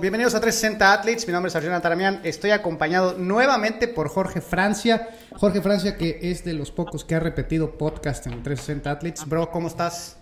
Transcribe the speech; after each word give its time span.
Bienvenidos 0.00 0.34
a 0.34 0.40
360 0.40 0.92
Athletes. 0.92 1.26
Mi 1.26 1.32
nombre 1.32 1.48
es 1.48 1.56
Arjuna 1.56 1.80
Taramian. 1.80 2.20
Estoy 2.22 2.50
acompañado 2.50 3.16
nuevamente 3.16 3.88
por 3.88 4.08
Jorge 4.08 4.42
Francia. 4.42 5.08
Jorge 5.32 5.62
Francia, 5.62 5.96
que 5.96 6.18
es 6.22 6.44
de 6.44 6.52
los 6.52 6.70
pocos 6.70 7.04
que 7.04 7.14
ha 7.14 7.20
repetido 7.20 7.78
podcast 7.78 8.26
en 8.26 8.42
360 8.42 8.90
Athletes. 8.90 9.26
Bro, 9.26 9.50
¿cómo 9.50 9.68
estás? 9.68 10.18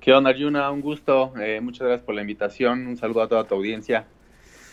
¿Qué 0.00 0.12
onda, 0.12 0.30
Arjuna? 0.30 0.70
Un 0.70 0.82
gusto. 0.82 1.32
Eh, 1.40 1.60
muchas 1.62 1.86
gracias 1.86 2.04
por 2.04 2.14
la 2.14 2.20
invitación. 2.20 2.86
Un 2.86 2.98
saludo 2.98 3.22
a 3.22 3.28
toda 3.28 3.44
tu 3.44 3.54
audiencia. 3.54 4.04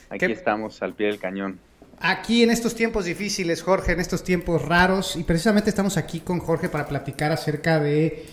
Aquí 0.10 0.26
estamos 0.26 0.82
al 0.82 0.94
pie 0.94 1.08
del 1.08 1.20
cañón. 1.20 1.60
Aquí 2.00 2.44
en 2.44 2.52
estos 2.52 2.76
tiempos 2.76 3.06
difíciles, 3.06 3.64
Jorge, 3.64 3.94
en 3.94 4.00
estos 4.00 4.24
tiempos 4.24 4.62
raros, 4.62 5.16
y 5.16 5.24
precisamente 5.24 5.70
estamos 5.70 5.96
aquí 5.96 6.20
con 6.20 6.40
Jorge 6.40 6.70
para 6.70 6.88
platicar 6.88 7.32
acerca 7.32 7.80
de 7.80 8.26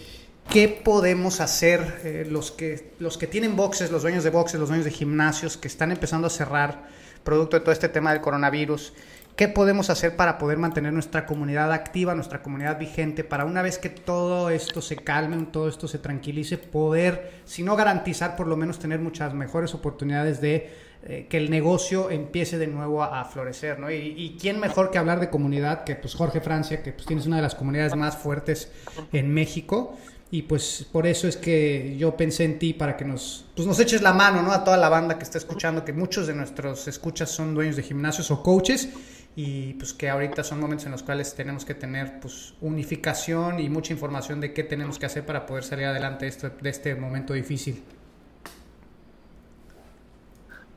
qué 0.50 0.68
podemos 0.68 1.40
hacer 1.40 2.00
eh, 2.04 2.26
los, 2.28 2.50
que, 2.50 2.92
los 2.98 3.18
que 3.18 3.26
tienen 3.26 3.56
boxes, 3.56 3.90
los 3.90 4.02
dueños 4.02 4.24
de 4.24 4.30
boxes, 4.30 4.60
los 4.60 4.68
dueños 4.68 4.84
de 4.84 4.90
gimnasios 4.90 5.56
que 5.56 5.68
están 5.68 5.90
empezando 5.90 6.26
a 6.26 6.30
cerrar 6.30 6.88
producto 7.22 7.56
de 7.56 7.60
todo 7.60 7.72
este 7.72 7.88
tema 7.88 8.12
del 8.12 8.20
coronavirus. 8.20 8.92
¿Qué 9.36 9.48
podemos 9.48 9.90
hacer 9.90 10.14
para 10.14 10.38
poder 10.38 10.58
mantener 10.58 10.92
nuestra 10.92 11.26
comunidad 11.26 11.72
activa, 11.72 12.14
nuestra 12.14 12.40
comunidad 12.40 12.78
vigente, 12.78 13.24
para 13.24 13.44
una 13.44 13.62
vez 13.62 13.78
que 13.78 13.88
todo 13.88 14.48
esto 14.50 14.80
se 14.80 14.94
calme, 14.94 15.44
todo 15.50 15.68
esto 15.68 15.88
se 15.88 15.98
tranquilice, 15.98 16.56
poder, 16.56 17.32
si 17.44 17.64
no 17.64 17.74
garantizar, 17.74 18.36
por 18.36 18.46
lo 18.46 18.56
menos 18.56 18.78
tener 18.78 19.00
muchas 19.00 19.34
mejores 19.34 19.74
oportunidades 19.74 20.40
de 20.40 20.70
eh, 21.06 21.26
que 21.28 21.36
el 21.36 21.50
negocio 21.50 22.10
empiece 22.10 22.58
de 22.58 22.68
nuevo 22.68 23.02
a, 23.02 23.24
florecer, 23.24 23.78
¿no? 23.78 23.90
Y, 23.90 24.38
quién 24.40 24.58
mejor 24.60 24.90
que 24.90 24.98
hablar 24.98 25.18
de 25.18 25.28
comunidad 25.28 25.84
que 25.84 25.96
pues 25.96 26.14
Jorge 26.14 26.40
Francia, 26.40 26.82
que 26.82 26.92
pues 26.92 27.04
tienes 27.04 27.26
una 27.26 27.36
de 27.36 27.42
las 27.42 27.56
comunidades 27.56 27.96
más 27.96 28.16
fuertes 28.16 28.70
en 29.12 29.34
México. 29.34 29.98
Y 30.34 30.42
pues 30.42 30.84
por 30.90 31.06
eso 31.06 31.28
es 31.28 31.36
que 31.36 31.94
yo 31.96 32.16
pensé 32.16 32.42
en 32.42 32.58
ti 32.58 32.74
para 32.74 32.96
que 32.96 33.04
nos, 33.04 33.44
pues 33.54 33.68
nos 33.68 33.78
eches 33.78 34.02
la 34.02 34.12
mano, 34.12 34.42
¿no? 34.42 34.50
A 34.50 34.64
toda 34.64 34.76
la 34.76 34.88
banda 34.88 35.16
que 35.16 35.22
está 35.22 35.38
escuchando, 35.38 35.84
que 35.84 35.92
muchos 35.92 36.26
de 36.26 36.34
nuestros 36.34 36.88
escuchas 36.88 37.30
son 37.30 37.54
dueños 37.54 37.76
de 37.76 37.84
gimnasios 37.84 38.32
o 38.32 38.42
coaches 38.42 38.88
y 39.36 39.74
pues 39.74 39.94
que 39.94 40.10
ahorita 40.10 40.42
son 40.42 40.58
momentos 40.58 40.86
en 40.86 40.90
los 40.90 41.04
cuales 41.04 41.36
tenemos 41.36 41.64
que 41.64 41.76
tener 41.76 42.18
pues 42.18 42.54
unificación 42.60 43.60
y 43.60 43.68
mucha 43.68 43.92
información 43.92 44.40
de 44.40 44.52
qué 44.52 44.64
tenemos 44.64 44.98
que 44.98 45.06
hacer 45.06 45.24
para 45.24 45.46
poder 45.46 45.62
salir 45.62 45.84
adelante 45.84 46.28
de 46.28 46.68
este 46.68 46.96
momento 46.96 47.32
difícil. 47.32 47.84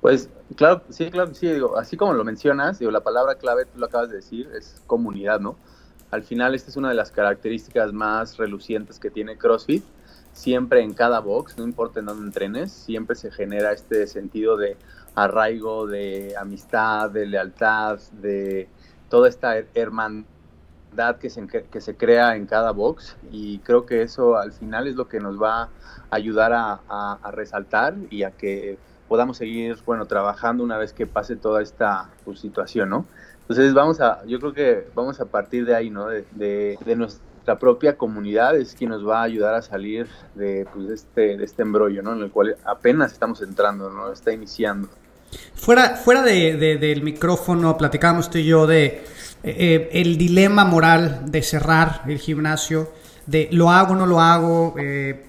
Pues 0.01 0.29
claro, 0.55 0.83
sí, 0.91 1.09
claro, 1.09 1.33
sí, 1.33 1.47
digo, 1.47 1.79
así 1.79 1.97
como 1.97 2.13
lo 2.13 2.23
mencionas, 2.23 2.77
digo, 2.77 2.91
la 2.91 3.01
palabra 3.01 3.33
clave, 3.39 3.65
tú 3.65 3.79
lo 3.79 3.87
acabas 3.87 4.09
de 4.09 4.17
decir, 4.17 4.51
es 4.55 4.83
comunidad, 4.85 5.39
¿no? 5.39 5.55
Al 6.11 6.23
final 6.23 6.55
esta 6.55 6.69
es 6.71 6.77
una 6.77 6.89
de 6.89 6.95
las 6.95 7.11
características 7.11 7.91
más 7.93 8.37
relucientes 8.37 8.99
que 8.99 9.09
tiene 9.09 9.37
CrossFit. 9.37 9.83
Siempre 10.33 10.81
en 10.81 10.93
cada 10.93 11.19
box, 11.19 11.57
no 11.57 11.63
importa 11.63 11.99
en 11.99 12.05
dónde 12.05 12.27
entrenes, 12.27 12.71
siempre 12.71 13.15
se 13.15 13.31
genera 13.31 13.73
este 13.73 14.05
sentido 14.07 14.55
de 14.55 14.77
arraigo, 15.15 15.87
de 15.87 16.35
amistad, 16.39 17.09
de 17.09 17.25
lealtad, 17.25 17.99
de 18.21 18.69
toda 19.09 19.29
esta 19.29 19.55
hermandad 19.73 21.17
que 21.19 21.29
se, 21.29 21.47
que 21.47 21.81
se 21.81 21.95
crea 21.95 22.35
en 22.35 22.45
cada 22.45 22.71
box 22.71 23.17
y 23.31 23.59
creo 23.59 23.85
que 23.85 24.03
eso 24.03 24.37
al 24.37 24.51
final 24.53 24.87
es 24.87 24.95
lo 24.95 25.07
que 25.07 25.19
nos 25.19 25.41
va 25.41 25.63
a 25.63 25.69
ayudar 26.11 26.53
a, 26.53 27.31
resaltar 27.31 27.95
y 28.09 28.23
a 28.23 28.31
que 28.31 28.77
podamos 29.07 29.37
seguir, 29.37 29.77
bueno, 29.85 30.05
trabajando 30.05 30.63
una 30.63 30.77
vez 30.77 30.93
que 30.93 31.07
pase 31.07 31.35
toda 31.35 31.61
esta 31.61 32.09
pues, 32.25 32.39
situación, 32.39 32.89
¿no? 32.89 33.05
Entonces 33.49 33.73
vamos 33.73 34.01
a, 34.01 34.25
yo 34.25 34.39
creo 34.39 34.53
que 34.53 34.87
vamos 34.93 35.21
a 35.21 35.25
partir 35.25 35.65
de 35.65 35.73
ahí, 35.73 35.89
¿no? 35.89 36.07
De, 36.07 36.25
de, 36.33 36.95
nuestra 36.97 37.57
propia 37.57 37.95
comunidad 37.95 38.57
es 38.57 38.75
quien 38.75 38.89
nos 38.89 39.07
va 39.07 39.21
a 39.21 39.23
ayudar 39.23 39.53
a 39.55 39.61
salir 39.61 40.05
de, 40.35 40.67
pues, 40.73 40.89
de, 40.89 40.95
este, 40.95 41.37
de 41.37 41.45
este 41.45 41.61
embrollo, 41.61 42.03
¿no? 42.03 42.13
En 42.13 42.23
el 42.23 42.29
cual 42.29 42.57
apenas 42.65 43.13
estamos 43.13 43.41
entrando, 43.41 43.89
¿no? 43.89 44.11
Está 44.11 44.33
iniciando. 44.33 44.89
Fuera, 45.55 45.95
fuera 45.95 46.23
de, 46.23 46.77
del 46.77 47.03
micrófono, 47.03 47.77
platicábamos 47.77 48.29
tú 48.29 48.37
y 48.37 48.45
yo 48.45 48.67
de 48.67 48.85
eh, 48.85 49.03
eh, 49.43 49.89
el 49.93 50.17
dilema 50.17 50.65
moral 50.65 51.21
de 51.25 51.41
cerrar 51.41 52.01
el 52.05 52.19
gimnasio, 52.19 52.91
de 53.25 53.47
lo 53.53 53.69
hago, 53.69 53.95
no 53.95 54.05
lo 54.05 54.19
hago, 54.19 54.75
eh, 54.77 55.25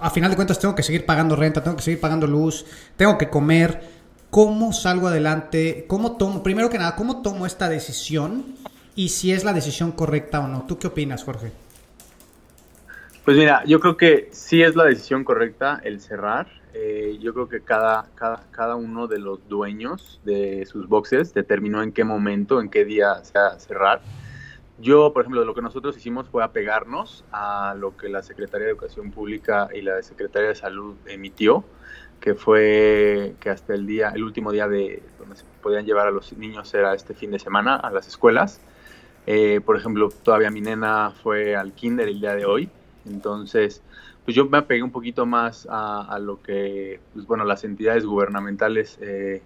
a 0.00 0.10
final 0.10 0.30
de 0.30 0.36
cuentas 0.36 0.58
tengo 0.58 0.74
que 0.74 0.82
seguir 0.82 1.04
pagando 1.04 1.36
renta, 1.36 1.62
tengo 1.62 1.76
que 1.76 1.82
seguir 1.82 2.00
pagando 2.00 2.26
luz, 2.26 2.64
tengo 2.96 3.18
que 3.18 3.28
comer. 3.28 3.97
¿Cómo 4.30 4.72
salgo 4.72 5.08
adelante? 5.08 5.86
¿Cómo 5.88 6.16
tomo, 6.16 6.42
primero 6.42 6.68
que 6.68 6.78
nada, 6.78 6.96
cómo 6.96 7.22
tomo 7.22 7.46
esta 7.46 7.68
decisión 7.68 8.44
y 8.94 9.08
si 9.08 9.32
es 9.32 9.42
la 9.42 9.54
decisión 9.54 9.92
correcta 9.92 10.40
o 10.40 10.48
no? 10.48 10.66
¿Tú 10.66 10.78
qué 10.78 10.88
opinas, 10.88 11.24
Jorge? 11.24 11.50
Pues 13.24 13.36
mira, 13.36 13.62
yo 13.64 13.80
creo 13.80 13.96
que 13.96 14.28
sí 14.32 14.62
es 14.62 14.76
la 14.76 14.84
decisión 14.84 15.24
correcta 15.24 15.80
el 15.82 16.00
cerrar. 16.00 16.46
Eh, 16.74 17.18
yo 17.20 17.32
creo 17.32 17.48
que 17.48 17.62
cada, 17.62 18.06
cada, 18.14 18.42
cada 18.50 18.76
uno 18.76 19.06
de 19.06 19.18
los 19.18 19.48
dueños 19.48 20.20
de 20.24 20.66
sus 20.66 20.88
boxes 20.88 21.32
determinó 21.32 21.82
en 21.82 21.92
qué 21.92 22.04
momento, 22.04 22.60
en 22.60 22.68
qué 22.68 22.84
día 22.84 23.24
se 23.24 23.38
va 23.38 23.48
a 23.48 23.58
cerrar. 23.58 24.02
Yo, 24.80 25.12
por 25.12 25.22
ejemplo, 25.22 25.44
lo 25.44 25.54
que 25.54 25.62
nosotros 25.62 25.96
hicimos 25.96 26.28
fue 26.28 26.44
apegarnos 26.44 27.24
a 27.32 27.74
lo 27.76 27.96
que 27.96 28.08
la 28.08 28.22
Secretaría 28.22 28.66
de 28.66 28.72
Educación 28.72 29.10
Pública 29.10 29.68
y 29.74 29.80
la 29.82 30.00
Secretaría 30.02 30.50
de 30.50 30.54
Salud 30.54 30.94
emitió, 31.06 31.64
que 32.20 32.34
fue 32.34 33.34
que 33.40 33.50
hasta 33.50 33.74
el 33.74 33.86
día, 33.86 34.10
el 34.14 34.24
último 34.24 34.52
día 34.52 34.68
de 34.68 35.02
donde 35.18 35.36
se 35.36 35.44
podían 35.62 35.84
llevar 35.86 36.08
a 36.08 36.10
los 36.10 36.32
niños 36.32 36.72
era 36.74 36.94
este 36.94 37.14
fin 37.14 37.30
de 37.30 37.38
semana 37.38 37.76
a 37.76 37.90
las 37.90 38.08
escuelas. 38.08 38.60
Eh, 39.26 39.60
por 39.64 39.76
ejemplo, 39.76 40.08
todavía 40.22 40.50
mi 40.50 40.60
nena 40.60 41.12
fue 41.22 41.54
al 41.54 41.72
kinder 41.72 42.08
el 42.08 42.20
día 42.20 42.34
de 42.34 42.46
hoy, 42.46 42.70
entonces, 43.06 43.82
pues 44.24 44.34
yo 44.34 44.46
me 44.46 44.58
apegué 44.58 44.82
un 44.82 44.90
poquito 44.90 45.26
más 45.26 45.66
a, 45.70 46.18
lo 46.20 46.42
que, 46.42 47.00
pues 47.14 47.26
bueno, 47.26 47.44
las 47.44 47.64
entidades 47.64 48.04
gubernamentales 48.04 48.98
eh, 49.00 49.42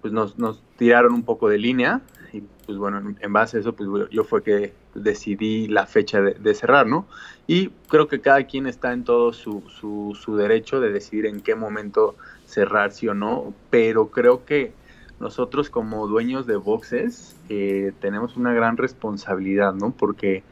pues 0.00 0.12
nos, 0.12 0.38
nos 0.38 0.62
tiraron 0.76 1.12
un 1.14 1.24
poco 1.24 1.48
de 1.48 1.58
línea 1.58 2.00
y 2.32 2.42
pues 2.66 2.78
bueno, 2.78 3.14
en, 3.20 3.32
base 3.32 3.56
a 3.56 3.60
eso, 3.60 3.72
pues 3.74 3.88
yo 4.10 4.24
fue 4.24 4.42
que 4.42 4.72
decidí 4.94 5.68
la 5.68 5.86
fecha 5.86 6.20
de, 6.20 6.54
cerrar, 6.54 6.86
¿no? 6.86 7.06
Y 7.46 7.68
creo 7.88 8.08
que 8.08 8.20
cada 8.20 8.44
quien 8.44 8.66
está 8.66 8.92
en 8.92 9.04
todo 9.04 9.32
su, 9.32 9.62
su, 9.68 10.36
derecho 10.36 10.80
de 10.80 10.90
decidir 10.90 11.26
en 11.26 11.40
qué 11.40 11.54
momento 11.54 12.16
cerrar, 12.46 12.92
sí 12.92 13.08
o 13.08 13.14
no, 13.14 13.54
pero 13.70 14.10
creo 14.10 14.44
que 14.44 14.72
nosotros 15.20 15.70
como 15.70 16.06
dueños 16.06 16.46
de 16.46 16.56
boxes 16.56 17.36
eh, 17.48 17.92
tenemos 18.00 18.36
una 18.36 18.52
gran 18.52 18.76
responsabilidad, 18.76 19.74
¿no? 19.74 19.90
Porque 19.90 20.42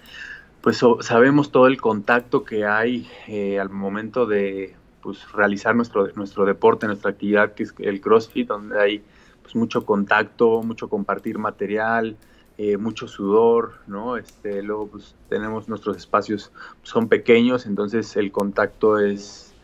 pues 0.60 0.80
sabemos 1.00 1.52
todo 1.52 1.68
el 1.68 1.80
contacto 1.80 2.44
que 2.44 2.64
hay 2.64 3.08
eh, 3.28 3.60
al 3.60 3.70
momento 3.70 4.26
de 4.26 4.74
pues, 5.00 5.30
realizar 5.32 5.76
nuestro, 5.76 6.08
nuestro 6.16 6.44
deporte, 6.44 6.88
nuestra 6.88 7.12
actividad, 7.12 7.54
que 7.54 7.62
es 7.62 7.74
el 7.78 8.00
CrossFit, 8.00 8.48
donde 8.48 8.80
hay 8.80 9.04
pues, 9.46 9.54
mucho 9.54 9.86
contacto, 9.86 10.60
mucho 10.64 10.88
compartir 10.88 11.38
material, 11.38 12.16
eh, 12.58 12.76
mucho 12.76 13.06
sudor, 13.06 13.74
¿no? 13.86 14.16
Este, 14.16 14.60
luego 14.60 14.88
pues 14.88 15.14
tenemos 15.28 15.68
nuestros 15.68 15.96
espacios, 15.96 16.50
pues, 16.80 16.90
son 16.90 17.08
pequeños, 17.08 17.64
entonces 17.64 18.16
el 18.16 18.32
contacto 18.32 18.98
es, 18.98 19.54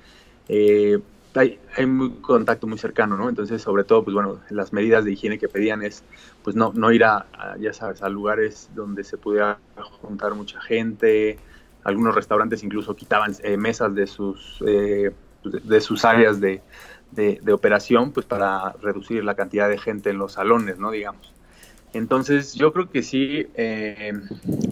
eh, 0.49 1.01
hay, 1.35 1.59
hay 1.77 1.87
muy 1.87 2.11
contacto 2.21 2.69
muy 2.69 2.79
cercano, 2.79 3.17
¿no? 3.17 3.29
Entonces, 3.29 3.61
sobre 3.61 3.83
todo, 3.83 4.05
pues 4.05 4.15
bueno, 4.15 4.39
las 4.51 4.73
medidas 4.73 5.05
de 5.05 5.15
higiene 5.15 5.37
que 5.37 5.49
pedían 5.49 5.83
es, 5.83 6.05
pues 6.45 6.55
no, 6.55 6.71
no 6.77 6.93
ir 6.93 7.03
a, 7.03 7.27
ya 7.59 7.73
sabes, 7.73 8.03
a 8.03 8.09
lugares 8.09 8.71
donde 8.77 9.03
se 9.03 9.19
pudiera 9.19 9.59
juntar 10.01 10.35
mucha 10.37 10.61
gente, 10.61 11.41
algunos 11.83 12.15
restaurantes 12.15 12.63
incluso 12.63 12.95
quitaban 12.95 13.35
eh, 13.43 13.57
mesas 13.57 13.93
de 13.97 14.07
sus, 14.07 14.61
de 14.61 15.81
sus 15.81 16.05
áreas 16.05 16.41
de, 16.41 16.63
de, 17.13 17.53
operación, 17.53 18.13
pues 18.13 18.27
para 18.27 18.73
reducir 18.81 19.25
la 19.25 19.35
cantidad 19.35 19.69
de 19.69 19.79
gente 19.79 20.11
en 20.11 20.19
los 20.19 20.33
salones, 20.33 20.79
¿no? 20.79 20.91
Digamos. 20.91 21.33
Entonces, 21.93 22.55
yo 22.55 22.73
creo 22.73 22.91
que 22.91 23.03
sí, 23.03 23.47
eh, 23.55 24.13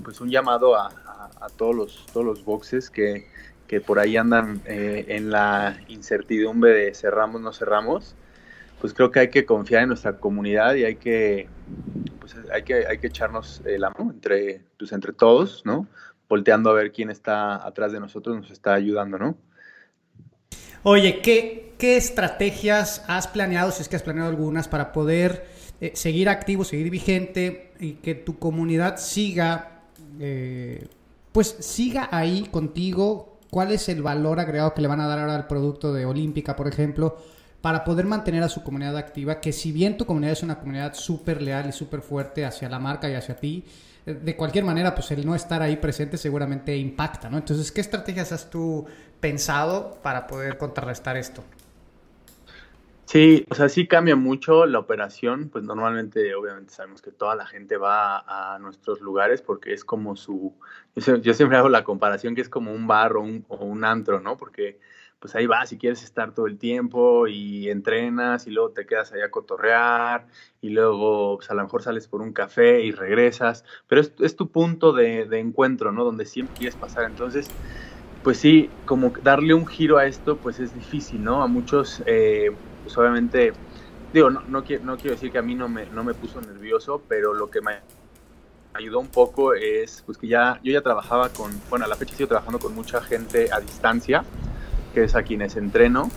pues 0.03 0.21
un 0.21 0.31
llamado 0.31 0.75
a, 0.75 0.91
todos, 1.57 1.75
los, 1.75 2.07
todos 2.13 2.25
los 2.25 2.45
boxes 2.45 2.91
que, 2.91 3.27
que 3.67 3.81
por 3.81 3.99
ahí 3.99 4.17
andan 4.17 4.63
eh, 4.65 5.05
en 5.09 5.31
la 5.31 5.79
incertidumbre 5.89 6.73
de 6.73 6.95
cerramos, 6.95 7.41
no 7.41 7.53
cerramos, 7.53 8.15
pues 8.81 8.95
creo 8.95 9.11
que 9.11 9.21
hay 9.21 9.31
que 9.31 9.45
confiar 9.45 9.83
en 9.83 9.89
nuestra 9.89 10.17
comunidad 10.17 10.75
y 10.75 10.85
hay 10.85 10.97
que, 10.97 11.49
pues 12.19 12.35
hay 12.53 12.63
que, 12.63 12.87
hay 12.87 12.99
que 12.99 13.09
echarnos 13.09 13.63
la 13.65 13.91
mano 13.91 14.13
entre, 14.13 14.63
pues 14.79 14.93
entre 14.93 15.13
todos, 15.13 15.63
¿no? 15.67 15.87
Volteando 16.29 16.71
a 16.71 16.75
ver 16.75 16.91
quién 16.93 17.11
está 17.11 17.67
atrás 17.67 17.93
de 17.93 18.01
nosotros, 18.01 18.35
nos 18.37 18.51
está 18.51 18.73
ayudando, 18.73 19.19
¿no? 19.19 19.37
Oye, 20.83 21.21
¿qué, 21.21 21.75
¿qué 21.79 21.97
estrategias 21.97 23.05
has 23.07 23.27
planeado, 23.27 23.71
si 23.71 23.83
es 23.83 23.89
que 23.89 23.97
has 23.97 24.03
planeado 24.03 24.31
algunas, 24.31 24.67
para 24.67 24.93
poder 24.93 25.47
eh, 25.81 25.93
seguir 25.95 26.29
activo, 26.29 26.65
seguir 26.65 26.89
vigente 26.91 27.73
y 27.79 27.95
que 27.95 28.15
tu 28.15 28.39
comunidad 28.39 28.97
siga, 28.97 29.83
eh, 30.19 30.87
pues 31.33 31.57
siga 31.61 32.09
ahí 32.11 32.49
contigo? 32.51 33.39
¿Cuál 33.51 33.73
es 33.73 33.89
el 33.89 34.03
valor 34.03 34.41
agregado 34.41 34.73
que 34.73 34.81
le 34.81 34.89
van 34.89 35.01
a 35.01 35.07
dar 35.07 35.19
ahora 35.19 35.37
al 35.37 35.47
producto 35.47 35.93
de 35.93 36.07
Olímpica, 36.07 36.57
por 36.57 36.69
ejemplo? 36.69 37.17
para 37.61 37.85
poder 37.85 38.07
mantener 38.07 38.43
a 38.43 38.49
su 38.49 38.63
comunidad 38.63 38.97
activa, 38.97 39.41
que 39.41 39.53
si 39.53 39.71
bien 39.71 39.97
tu 39.97 40.07
comunidad 40.07 40.33
es 40.33 40.43
una 40.43 40.59
comunidad 40.59 40.95
súper 40.95 41.43
leal 41.43 41.69
y 41.69 41.73
súper 41.73 42.01
fuerte 42.01 42.45
hacia 42.45 42.69
la 42.69 42.79
marca 42.79 43.11
y 43.11 43.15
hacia 43.15 43.37
ti, 43.37 43.65
de 44.07 44.37
cualquier 44.37 44.65
manera, 44.65 44.95
pues 44.95 45.11
el 45.11 45.27
no 45.27 45.35
estar 45.35 45.63
ahí 45.63 45.77
presente 45.77 46.17
seguramente 46.17 46.77
impacta, 46.77 47.29
¿no? 47.29 47.39
Entonces, 47.39 47.71
¿qué 47.71 47.81
estrategias 47.81 48.33
has 48.33 48.51
tú 48.51 48.87
pensado 49.21 49.99
para 50.03 50.27
poder 50.27 50.57
contrarrestar 50.57 51.17
esto? 51.17 51.45
Sí, 53.11 53.45
o 53.51 53.57
sea, 53.57 53.69
sí 53.69 53.89
cambia 53.89 54.15
mucho 54.15 54.67
la 54.67 54.79
operación, 54.79 55.49
pues 55.49 55.65
normalmente, 55.65 56.33
obviamente 56.37 56.73
sabemos 56.73 57.03
que 57.03 57.11
toda 57.11 57.35
la 57.35 57.45
gente 57.45 57.77
va 57.77 58.23
a, 58.25 58.59
nuestros 58.61 59.01
lugares 59.01 59.43
porque 59.43 59.73
es 59.73 59.85
como 59.85 60.15
su, 60.15 60.55
yo, 60.95 61.35
siempre 61.35 61.59
hago 61.59 61.69
la 61.69 61.83
comparación 61.83 62.37
que 62.37 62.41
es 62.41 62.49
como 62.49 62.73
un 62.73 62.87
bar 62.87 63.17
o 63.17 63.23
un, 63.23 63.45
o 63.49 63.65
un 63.65 63.85
antro, 63.85 64.21
¿no? 64.21 64.37
Porque 64.37 64.79
pues 65.21 65.35
ahí 65.35 65.47
vas 65.47 65.71
y 65.73 65.77
quieres 65.77 66.03
estar 66.03 66.33
todo 66.35 66.47
el 66.47 66.57
tiempo 66.59 67.27
y 67.27 67.69
entrenas 67.69 68.47
y 68.47 68.51
luego 68.51 68.71
te 68.71 68.87
quedas 68.87 69.13
allá 69.13 69.27
a 69.27 69.31
cotorrear 69.31 70.27
y 70.63 70.71
luego 70.71 71.37
pues, 71.37 71.51
a 71.51 71.55
lo 71.55 71.63
mejor 71.63 71.83
sales 71.83 72.09
por 72.09 72.23
un 72.23 72.33
café 72.33 72.81
y 72.81 72.91
regresas, 72.91 73.65
pero 73.87 74.01
es, 74.01 74.37
tu 74.37 74.51
punto 74.51 74.93
de, 74.93 75.29
encuentro, 75.39 75.93
¿no? 75.93 76.05
Donde 76.05 76.25
siempre 76.25 76.57
quieres 76.57 76.75
pasar. 76.75 77.05
Entonces, 77.05 77.49
pues 78.25 78.39
sí, 78.39 78.71
como 78.87 79.13
darle 79.23 79.53
un 79.53 79.67
giro 79.67 79.99
a 79.99 80.07
esto, 80.07 80.39
pues 80.39 80.59
es 80.59 80.75
difícil, 80.75 81.23
¿no? 81.23 81.43
A 81.43 81.47
muchos, 81.47 82.03
eh, 82.07 82.51
pues 82.83 82.97
obviamente, 82.97 83.53
digo, 84.15 84.31
no, 84.31 84.65
quiero, 84.65 84.85
no 84.85 84.97
quiero 84.97 85.17
decir 85.17 85.31
que 85.31 85.39
a 85.39 85.43
mí 85.43 85.55
no 85.55 85.69
me, 85.69 85.85
no 85.87 86.03
me 86.03 86.15
puso 86.15 86.41
nervioso, 86.41 87.03
pero 87.09 87.35
lo 87.35 87.51
que 87.51 87.61
me 87.61 87.81
ayudó 88.73 89.01
un 89.01 89.09
poco 89.09 89.53
es, 89.53 90.03
pues 90.07 90.17
que 90.17 90.29
ya, 90.29 90.61
yo 90.63 90.73
ya 90.73 90.81
trabajaba 90.81 91.29
con, 91.29 91.53
bueno, 91.69 91.85
a 91.85 91.89
la 91.89 91.97
fecha 91.97 92.17
sigo 92.17 92.29
trabajando 92.29 92.59
con 92.59 92.75
mucha 92.75 93.03
gente 93.03 93.53
a 93.53 93.61
distancia, 93.61 94.25
que 94.93 95.05
es 95.05 95.15
a 95.15 95.23
quienes 95.23 95.57
entreno. 95.57 96.11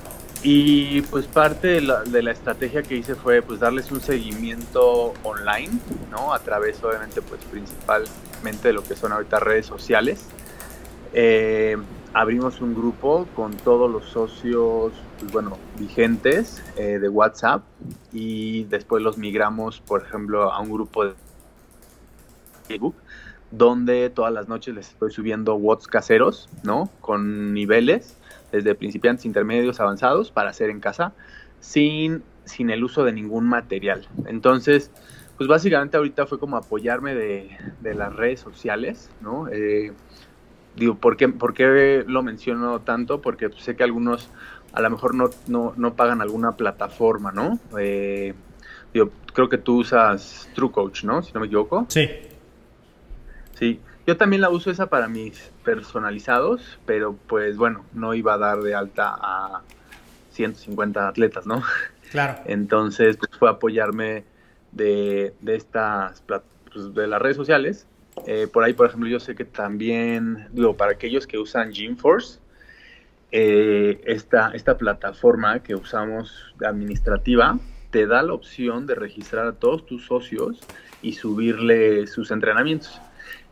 Y 0.46 1.02
pues 1.04 1.26
parte 1.26 1.68
de 1.68 1.82
la, 1.82 2.04
de 2.04 2.30
estrategia 2.32 2.84
que 2.84 2.96
hice 2.96 3.16
fue 3.16 3.42
pues 3.42 3.62
darles 3.62 3.92
un 3.92 4.02
seguimiento 4.02 5.14
online, 5.24 5.72
¿no? 6.12 6.34
A 6.34 6.40
través 6.40 6.84
obviamente 6.84 7.22
pues 7.22 7.42
principalmente 7.46 8.68
de 8.68 8.74
lo 8.74 8.84
que 8.84 8.96
son 8.96 9.14
ahorita 9.14 9.40
redes 9.40 9.66
sociales. 9.66 10.26
Eh, 11.14 11.78
abrimos 12.14 12.60
un 12.60 12.76
grupo 12.76 13.26
con 13.38 13.54
todos 13.54 13.90
los 13.90 14.04
socios, 14.06 14.92
pues 15.18 15.32
bueno, 15.32 15.58
vigentes 15.80 16.62
eh, 16.76 17.00
de 17.00 17.08
WhatsApp 17.08 17.64
y 18.12 18.66
después 18.66 19.02
los 19.02 19.18
migramos, 19.18 19.80
por 19.80 20.04
ejemplo, 20.04 20.52
a 20.52 20.60
un 20.60 20.72
grupo 20.72 21.06
de 21.06 21.14
Facebook 22.68 22.96
donde 23.50 24.10
todas 24.10 24.34
las 24.34 24.50
noches 24.50 24.76
les 24.76 24.90
estoy 24.90 25.12
subiendo 25.12 25.56
WhatsApp 25.56 25.88
caseros, 25.88 26.50
¿no? 26.64 26.90
Con 27.00 27.54
niveles 27.54 28.18
desde 28.54 28.76
principiantes, 28.76 29.26
intermedios, 29.26 29.80
avanzados, 29.80 30.32
para 30.32 30.52
hacer 30.52 30.70
en 30.70 30.80
casa, 30.80 31.14
sin, 31.60 32.24
sin 32.46 32.70
el 32.70 32.84
uso 32.84 33.04
de 33.04 33.12
ningún 33.12 33.46
material. 33.46 34.08
Entonces, 34.28 34.92
pues 35.38 35.50
básicamente 35.50 35.98
ahorita 35.98 36.28
fue 36.28 36.40
como 36.40 36.56
apoyarme 36.56 37.16
de, 37.16 37.58
de 37.82 37.96
las 37.96 38.16
redes 38.16 38.40
sociales, 38.40 39.10
¿no? 39.22 39.48
Eh, 39.50 39.92
digo, 40.76 40.96
¿por 40.96 41.18
qué, 41.18 41.30
¿por 41.30 41.56
qué, 41.56 42.04
lo 42.08 42.22
menciono 42.22 42.80
tanto? 42.82 43.22
Porque 43.22 43.50
sé 43.58 43.76
que 43.76 43.84
algunos 43.84 44.30
a 44.72 44.82
lo 44.82 44.90
mejor 44.92 45.16
no, 45.16 45.30
no, 45.48 45.74
no 45.76 45.96
pagan 45.96 46.22
alguna 46.22 46.56
plataforma, 46.56 47.32
¿no? 47.32 47.60
Eh, 47.80 48.34
digo, 48.94 49.10
creo 49.34 49.50
que 49.50 49.58
tú 49.58 49.80
usas 49.80 50.48
TrueCoach, 50.54 51.04
¿no? 51.04 51.24
Si 51.24 51.34
no 51.34 51.40
me 51.40 51.48
equivoco. 51.48 51.86
Sí. 51.90 52.08
Sí, 53.56 53.80
yo 54.06 54.18
también 54.18 54.42
la 54.42 54.50
uso 54.50 54.70
esa 54.70 54.88
para 54.88 55.08
mis 55.08 55.52
personalizados, 55.64 56.80
pero 56.86 57.16
pues 57.28 57.58
bueno, 57.58 57.86
no 57.94 58.14
iba 58.14 58.34
a 58.34 58.38
dar 58.38 58.62
de 58.62 58.76
alta 58.76 59.16
a 59.18 59.62
150 60.32 61.08
atletas, 61.08 61.46
¿no? 61.46 61.64
Claro. 62.12 62.42
Entonces, 62.46 63.18
pues 63.18 63.32
fue 63.38 63.50
apoyarme 63.50 64.26
de, 64.72 65.34
de 65.42 65.56
estas, 65.56 66.22
pues, 66.22 66.94
de 66.94 67.08
las 67.08 67.22
redes 67.22 67.38
sociales. 67.38 67.88
Eh, 68.28 68.48
por 68.52 68.64
ahí, 68.64 68.74
por 68.74 68.88
ejemplo, 68.88 69.10
yo 69.10 69.20
sé 69.20 69.36
que 69.36 69.46
también, 69.46 70.48
digo, 70.52 70.76
para 70.76 70.92
aquellos 70.92 71.26
que 71.26 71.38
usan 71.38 71.72
GymForce, 71.72 72.40
eh, 73.32 74.02
esta, 74.06 74.52
esta 74.54 74.78
plataforma 74.78 75.64
que 75.64 75.74
usamos 75.74 76.54
administrativa 76.64 77.58
te 77.90 78.06
da 78.06 78.22
la 78.22 78.34
opción 78.34 78.86
de 78.86 78.96
registrar 78.96 79.48
a 79.48 79.54
todos 79.54 79.86
tus 79.86 80.06
socios 80.06 80.60
y 81.02 81.14
subirle 81.14 82.06
sus 82.08 82.32
entrenamientos. 82.32 83.02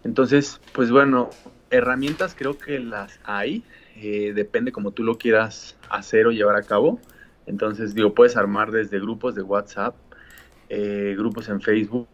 Entonces, 0.04 0.60
pues 0.74 0.92
bueno, 0.92 1.30
herramientas 1.70 2.36
creo 2.38 2.58
que 2.58 2.80
las 2.80 3.20
hay, 3.24 3.64
eh, 3.96 4.34
depende 4.34 4.72
como 4.72 4.92
tú 4.92 5.04
lo 5.04 5.18
quieras 5.18 5.78
hacer 5.90 6.28
o 6.28 6.32
llevar 6.32 6.56
a 6.56 6.64
cabo. 6.64 7.00
Entonces, 7.46 7.94
digo, 7.94 8.14
puedes 8.14 8.38
armar 8.38 8.72
desde 8.72 9.00
grupos 9.00 9.36
de 9.36 9.42
WhatsApp, 9.42 9.96
eh, 10.70 11.16
grupos 11.18 11.50
en 11.50 11.62
Facebook, 11.62 12.08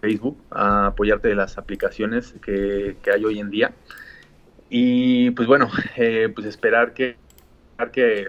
Facebook, 0.00 0.38
a 0.50 0.86
apoyarte 0.86 1.28
de 1.28 1.34
las 1.34 1.58
aplicaciones 1.58 2.34
que, 2.42 2.96
hay 3.12 3.24
hoy 3.24 3.40
en 3.40 3.50
día. 3.50 3.72
Y 4.68 5.30
pues 5.30 5.48
bueno, 5.48 5.68
eh, 5.96 6.30
pues 6.34 6.46
esperar 6.46 6.94
que, 6.94 7.16
que 7.92 8.28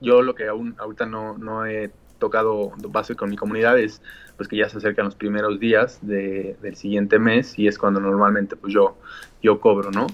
yo 0.00 0.22
lo 0.22 0.34
que 0.34 0.46
aún 0.48 0.74
ahorita 0.78 1.06
no, 1.06 1.38
no 1.38 1.66
he 1.66 1.90
tocado 2.18 2.72
base 2.88 3.14
con 3.14 3.30
mi 3.30 3.36
comunidad 3.36 3.78
es 3.78 4.02
pues 4.36 4.48
que 4.48 4.56
ya 4.56 4.68
se 4.68 4.78
acercan 4.78 5.06
los 5.06 5.14
primeros 5.14 5.58
días 5.58 5.98
de, 6.02 6.56
del 6.60 6.76
siguiente 6.76 7.18
mes 7.18 7.58
y 7.58 7.68
es 7.68 7.78
cuando 7.78 8.00
normalmente 8.00 8.56
pues 8.56 8.72
yo, 8.72 8.96
yo 9.42 9.60
cobro, 9.60 9.90
¿no? 9.90 10.06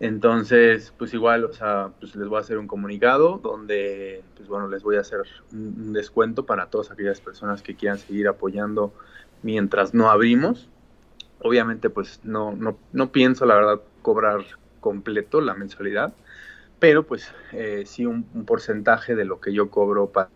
Entonces, 0.00 0.92
pues 0.98 1.14
igual, 1.14 1.44
o 1.44 1.52
sea, 1.52 1.90
pues 2.00 2.16
les 2.16 2.26
voy 2.26 2.38
a 2.38 2.40
hacer 2.40 2.58
un 2.58 2.66
comunicado 2.66 3.38
donde, 3.40 4.24
pues 4.36 4.48
bueno, 4.48 4.66
les 4.66 4.82
voy 4.82 4.96
a 4.96 5.00
hacer 5.00 5.20
un, 5.52 5.92
descuento 5.92 6.44
para 6.44 6.66
todas 6.66 6.90
aquellas 6.90 7.20
personas 7.20 7.62
que 7.62 7.76
quieran 7.76 7.98
seguir 7.98 8.26
apoyando 8.26 8.92
mientras 9.42 9.94
no 9.94 10.10
abrimos. 10.10 10.68
Obviamente, 11.40 11.88
pues 11.88 12.18
no, 12.24 12.50
no, 12.50 12.76
no 12.92 13.12
pienso, 13.12 13.46
la 13.46 13.54
verdad, 13.54 13.80
cobrar 14.02 14.44
completo 14.80 15.40
la 15.40 15.54
mensualidad, 15.54 16.12
pero 16.80 17.04
pues 17.04 17.32
eh, 17.52 17.84
sí 17.86 18.04
un, 18.04 18.26
un 18.34 18.44
porcentaje 18.44 19.14
de 19.14 19.24
lo 19.24 19.40
que 19.40 19.52
yo 19.52 19.70
cobro 19.70 20.08
para 20.10 20.30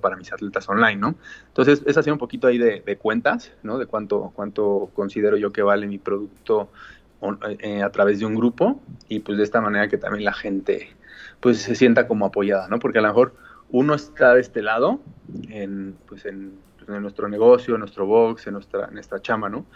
para 0.00 0.16
mis 0.16 0.32
atletas 0.32 0.68
online, 0.68 0.96
¿no? 0.96 1.14
Entonces, 1.48 1.82
es 1.86 1.96
hacer 1.96 2.12
un 2.12 2.18
poquito 2.18 2.46
ahí 2.46 2.58
de, 2.58 2.98
cuentas, 2.98 3.52
¿no? 3.62 3.78
De 3.78 3.86
cuánto, 3.86 4.32
cuánto 4.34 4.90
considero 4.94 5.36
yo 5.36 5.52
que 5.52 5.62
vale 5.62 5.86
mi 5.86 5.98
producto 5.98 6.68
eh, 7.60 7.82
a 7.82 7.90
través 7.90 8.18
de 8.20 8.26
un 8.26 8.34
grupo 8.34 8.80
y 9.08 9.20
pues 9.20 9.38
de 9.38 9.44
esta 9.44 9.60
manera 9.60 9.88
que 9.88 9.98
también 9.98 10.24
la 10.24 10.32
gente 10.32 10.90
pues 11.40 11.58
se 11.58 11.74
sienta 11.74 12.06
como 12.06 12.26
apoyada, 12.26 12.68
¿no? 12.68 12.78
Porque 12.78 12.98
a 12.98 13.02
lo 13.02 13.08
mejor 13.08 13.34
uno 13.70 13.94
está 13.94 14.34
de 14.34 14.40
este 14.40 14.62
lado 14.62 15.00
en, 15.48 15.96
pues 16.06 16.24
en, 16.26 16.58
pues, 16.76 16.88
en 16.88 17.02
nuestro 17.02 17.28
negocio, 17.28 17.74
en 17.74 17.80
nuestro 17.80 18.06
box, 18.06 18.46
en 18.46 18.54
nuestra, 18.54 18.86
en 18.86 18.94
nuestra 18.94 19.20
chama, 19.20 19.48
¿no? 19.48 19.66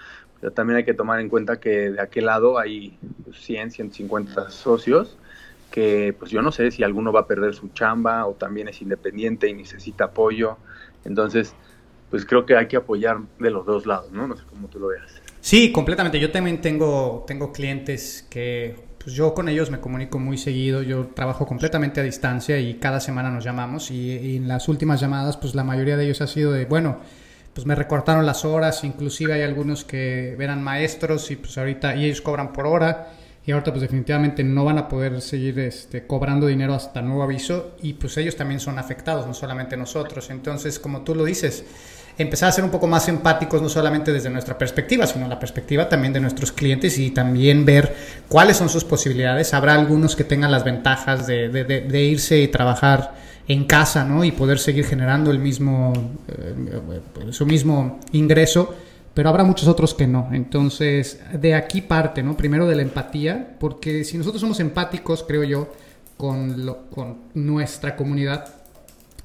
Pero 0.41 0.53
también 0.53 0.79
hay 0.79 0.85
que 0.85 0.95
tomar 0.95 1.21
en 1.21 1.29
cuenta 1.29 1.61
que 1.61 1.93
de 1.93 2.01
aquel 2.01 2.27
lado 2.27 2.59
hay 2.59 2.99
100, 3.33 3.69
pues, 3.69 3.77
150 3.77 4.51
socios 4.51 5.19
que 5.73 6.15
pues 6.17 6.31
yo 6.31 6.41
no 6.43 6.53
sé 6.53 6.71
si 6.71 6.85
alguno 6.85 7.13
va 7.13 7.21
a 7.21 7.27
perder 7.27 7.55
su 7.55 7.71
chamba 7.71 8.27
o 8.27 8.35
también 8.35 8.69
es 8.69 8.81
independiente 8.81 9.49
y 9.49 9.55
necesita 9.55 10.05
apoyo. 10.05 10.59
Entonces, 11.05 11.53
pues 12.11 12.25
creo 12.25 12.47
que 12.47 12.57
hay 12.57 12.69
que 12.69 12.77
apoyar 12.77 13.19
de 13.41 13.51
los 13.51 13.67
dos 13.67 13.87
lados, 13.87 14.13
¿no? 14.13 14.29
No 14.29 14.37
sé 14.37 14.45
cómo 14.49 14.69
tú 14.69 14.79
lo 14.79 14.89
veas. 14.89 15.21
Sí, 15.41 15.73
completamente. 15.73 16.21
Yo 16.21 16.31
también 16.31 16.61
tengo, 16.61 17.25
tengo 17.27 17.51
clientes 17.51 18.25
que 18.31 18.77
pues 19.03 19.17
yo 19.17 19.35
con 19.35 19.49
ellos 19.49 19.71
me 19.71 19.81
comunico 19.81 20.21
muy 20.21 20.39
seguido. 20.39 20.83
Yo 20.83 21.09
trabajo 21.09 21.47
completamente 21.47 22.01
a 22.01 22.05
distancia 22.05 22.61
y 22.61 22.75
cada 22.75 23.01
semana 23.01 23.31
nos 23.31 23.43
llamamos 23.43 23.91
y, 23.91 24.37
en 24.37 24.47
las 24.47 24.69
últimas 24.69 25.01
llamadas 25.01 25.37
pues 25.37 25.57
la 25.57 25.65
mayoría 25.65 25.97
de 25.97 26.05
ellos 26.05 26.21
ha 26.21 26.29
sido 26.29 26.53
de, 26.53 26.67
bueno, 26.67 27.01
pues 27.55 27.67
me 27.67 27.75
recortaron 27.75 28.25
las 28.25 28.45
horas, 28.45 28.85
inclusive 28.85 29.33
hay 29.33 29.43
algunos 29.43 29.85
que 29.85 30.35
eran 30.39 30.63
maestros 30.63 31.31
y 31.31 31.37
pues 31.37 31.59
ahorita 31.59 31.97
y 31.97 32.05
ellos 32.05 32.21
cobran 32.21 32.53
por 32.53 32.67
hora 32.67 33.09
y 33.45 33.51
ahorita 33.51 33.73
pues 33.73 33.83
definitivamente 33.83 34.45
no 34.45 34.65
van 34.65 34.79
a 34.79 34.89
poder 34.89 35.21
seguir 35.21 35.59
este, 35.59 36.07
cobrando 36.07 36.47
dinero 36.47 36.75
hasta 36.75 37.03
nuevo 37.03 37.25
aviso 37.25 37.73
y 37.83 37.95
pues 37.95 38.17
ellos 38.17 38.37
también 38.37 38.61
son 38.61 38.79
afectados, 38.79 39.27
no 39.27 39.35
solamente 39.35 39.77
nosotros. 39.77 40.31
Entonces, 40.31 40.79
como 40.79 41.01
tú 41.01 41.17
lo 41.17 41.25
dices, 41.25 41.65
empezar 42.19 42.51
a 42.51 42.53
ser 42.53 42.63
un 42.63 42.71
poco 42.71 42.87
más 42.87 43.09
empáticos, 43.09 43.61
no 43.61 43.69
solamente 43.69 44.13
desde 44.13 44.31
nuestra 44.31 44.57
perspectiva, 44.57 45.09
sino 45.09 45.27
la 45.27 45.41
perspectiva 45.41 45.89
también 45.89 46.13
de 46.13 46.21
nuestros 46.21 46.53
clientes 46.53 46.99
y 46.99 47.11
también 47.11 47.65
ver 47.65 47.97
cuáles 48.29 48.57
son 48.57 48.69
sus 48.69 48.85
posibilidades. 48.85 49.55
Habrá 49.55 49.75
algunos 49.75 50.15
que 50.15 50.23
tengan 50.23 50.53
las 50.53 50.63
ventajas 50.63 51.27
de, 51.27 52.09
irse 52.09 52.39
y 52.39 52.49
trabajar 52.49 53.15
en 53.49 53.65
casa, 53.65 54.05
¿no? 54.05 54.25
Y 54.25 54.31
poder 54.31 54.61
seguir 54.61 54.85
generando 54.85 55.33
el 55.33 55.41
mismo, 55.41 55.93
eh, 56.29 57.33
su 57.33 57.45
mismo 57.45 57.99
ingreso 58.13 58.73
pero 59.15 59.29
habrá 59.29 59.45
muchos 59.45 59.69
otros 59.69 59.95
que 59.95 60.07
no. 60.07 60.31
Entonces, 60.33 61.21
de 61.33 61.55
aquí 61.55 61.81
parte, 61.83 62.23
¿no? 62.23 62.37
Primero 62.37 62.67
de 62.67 62.77
la 62.77 62.83
empatía, 62.83 63.57
porque 63.59 64.05
si 64.05 64.19
nosotros 64.19 64.41
somos 64.41 64.61
empáticos, 64.61 65.25
creo 65.27 65.45
yo, 65.45 65.73
con, 66.17 66.65
lo, 66.65 66.89
con 66.91 67.17
nuestra 67.35 67.97
comunidad, 67.97 68.55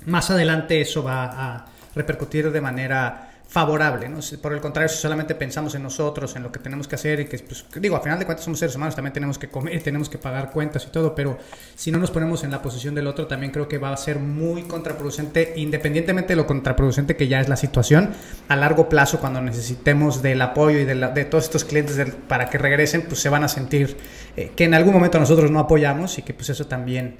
más 0.05 0.29
adelante 0.31 0.81
eso 0.81 1.03
va 1.03 1.25
a 1.25 1.65
repercutir 1.95 2.51
de 2.51 2.61
manera 2.61 3.26
favorable, 3.47 4.09
¿no? 4.09 4.19
Por 4.41 4.53
el 4.53 4.59
contrario, 4.59 4.89
si 4.89 4.97
solamente 4.97 5.33
pensamos 5.33 5.73
en 5.75 5.83
nosotros, 5.83 6.35
en 6.35 6.43
lo 6.43 6.51
que 6.51 6.59
tenemos 6.59 6.87
que 6.87 6.95
hacer 6.95 7.21
y 7.21 7.25
que, 7.25 7.39
pues, 7.39 7.65
digo, 7.79 7.95
a 7.95 8.01
final 8.01 8.19
de 8.19 8.25
cuentas 8.25 8.43
somos 8.43 8.59
seres 8.59 8.75
humanos, 8.75 8.93
también 8.93 9.13
tenemos 9.13 9.39
que 9.39 9.47
comer, 9.47 9.81
tenemos 9.81 10.09
que 10.09 10.17
pagar 10.17 10.51
cuentas 10.51 10.85
y 10.85 10.91
todo, 10.91 11.15
pero 11.15 11.37
si 11.75 11.89
no 11.89 11.97
nos 11.97 12.11
ponemos 12.11 12.43
en 12.43 12.51
la 12.51 12.61
posición 12.61 12.93
del 12.93 13.07
otro, 13.07 13.25
también 13.25 13.53
creo 13.53 13.67
que 13.69 13.77
va 13.77 13.93
a 13.93 13.97
ser 13.97 14.19
muy 14.19 14.63
contraproducente, 14.63 15.53
independientemente 15.55 16.33
de 16.33 16.35
lo 16.35 16.45
contraproducente 16.45 17.15
que 17.15 17.29
ya 17.29 17.39
es 17.39 17.47
la 17.47 17.55
situación, 17.55 18.11
a 18.49 18.55
largo 18.57 18.89
plazo, 18.89 19.19
cuando 19.19 19.41
necesitemos 19.41 20.21
del 20.21 20.41
apoyo 20.41 20.79
y 20.79 20.85
de, 20.85 20.95
de 20.95 21.25
todos 21.25 21.45
estos 21.45 21.63
clientes 21.63 22.05
para 22.27 22.49
que 22.49 22.57
regresen, 22.57 23.03
pues 23.03 23.21
se 23.21 23.29
van 23.29 23.45
a 23.45 23.47
sentir 23.47 23.95
eh, 24.35 24.51
que 24.55 24.65
en 24.65 24.73
algún 24.73 24.93
momento 24.93 25.19
nosotros 25.19 25.51
no 25.51 25.59
apoyamos 25.59 26.17
y 26.17 26.21
que 26.21 26.33
pues 26.33 26.49
eso 26.49 26.67
también 26.67 27.17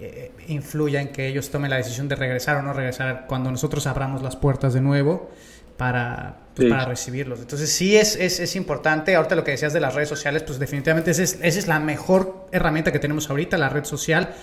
eh, 0.00 0.32
influya 0.48 1.00
en 1.00 1.08
que 1.08 1.26
ellos 1.26 1.50
tomen 1.50 1.70
la 1.70 1.76
decisión 1.76 2.08
de 2.08 2.16
regresar 2.16 2.56
o 2.56 2.62
no 2.62 2.72
regresar 2.72 3.26
cuando 3.28 3.50
nosotros 3.50 3.86
abramos 3.86 4.22
las 4.22 4.36
puertas 4.36 4.74
de 4.74 4.80
nuevo 4.80 5.30
para, 5.76 6.38
pues, 6.54 6.68
para 6.68 6.86
recibirlos. 6.86 7.40
Entonces 7.40 7.70
sí 7.70 7.96
es, 7.96 8.16
es, 8.16 8.40
es, 8.40 8.56
importante. 8.56 9.14
Ahorita 9.14 9.34
lo 9.34 9.44
que 9.44 9.52
decías 9.52 9.72
de 9.72 9.80
las 9.80 9.94
redes 9.94 10.08
sociales, 10.08 10.42
pues 10.42 10.58
definitivamente 10.58 11.10
esa 11.10 11.22
es, 11.22 11.38
esa 11.42 11.58
es 11.58 11.66
la 11.66 11.80
mejor 11.80 12.46
herramienta 12.52 12.92
que 12.92 12.98
tenemos 12.98 13.28
ahorita, 13.30 13.58
la 13.58 13.68
red 13.68 13.84
social. 13.84 14.34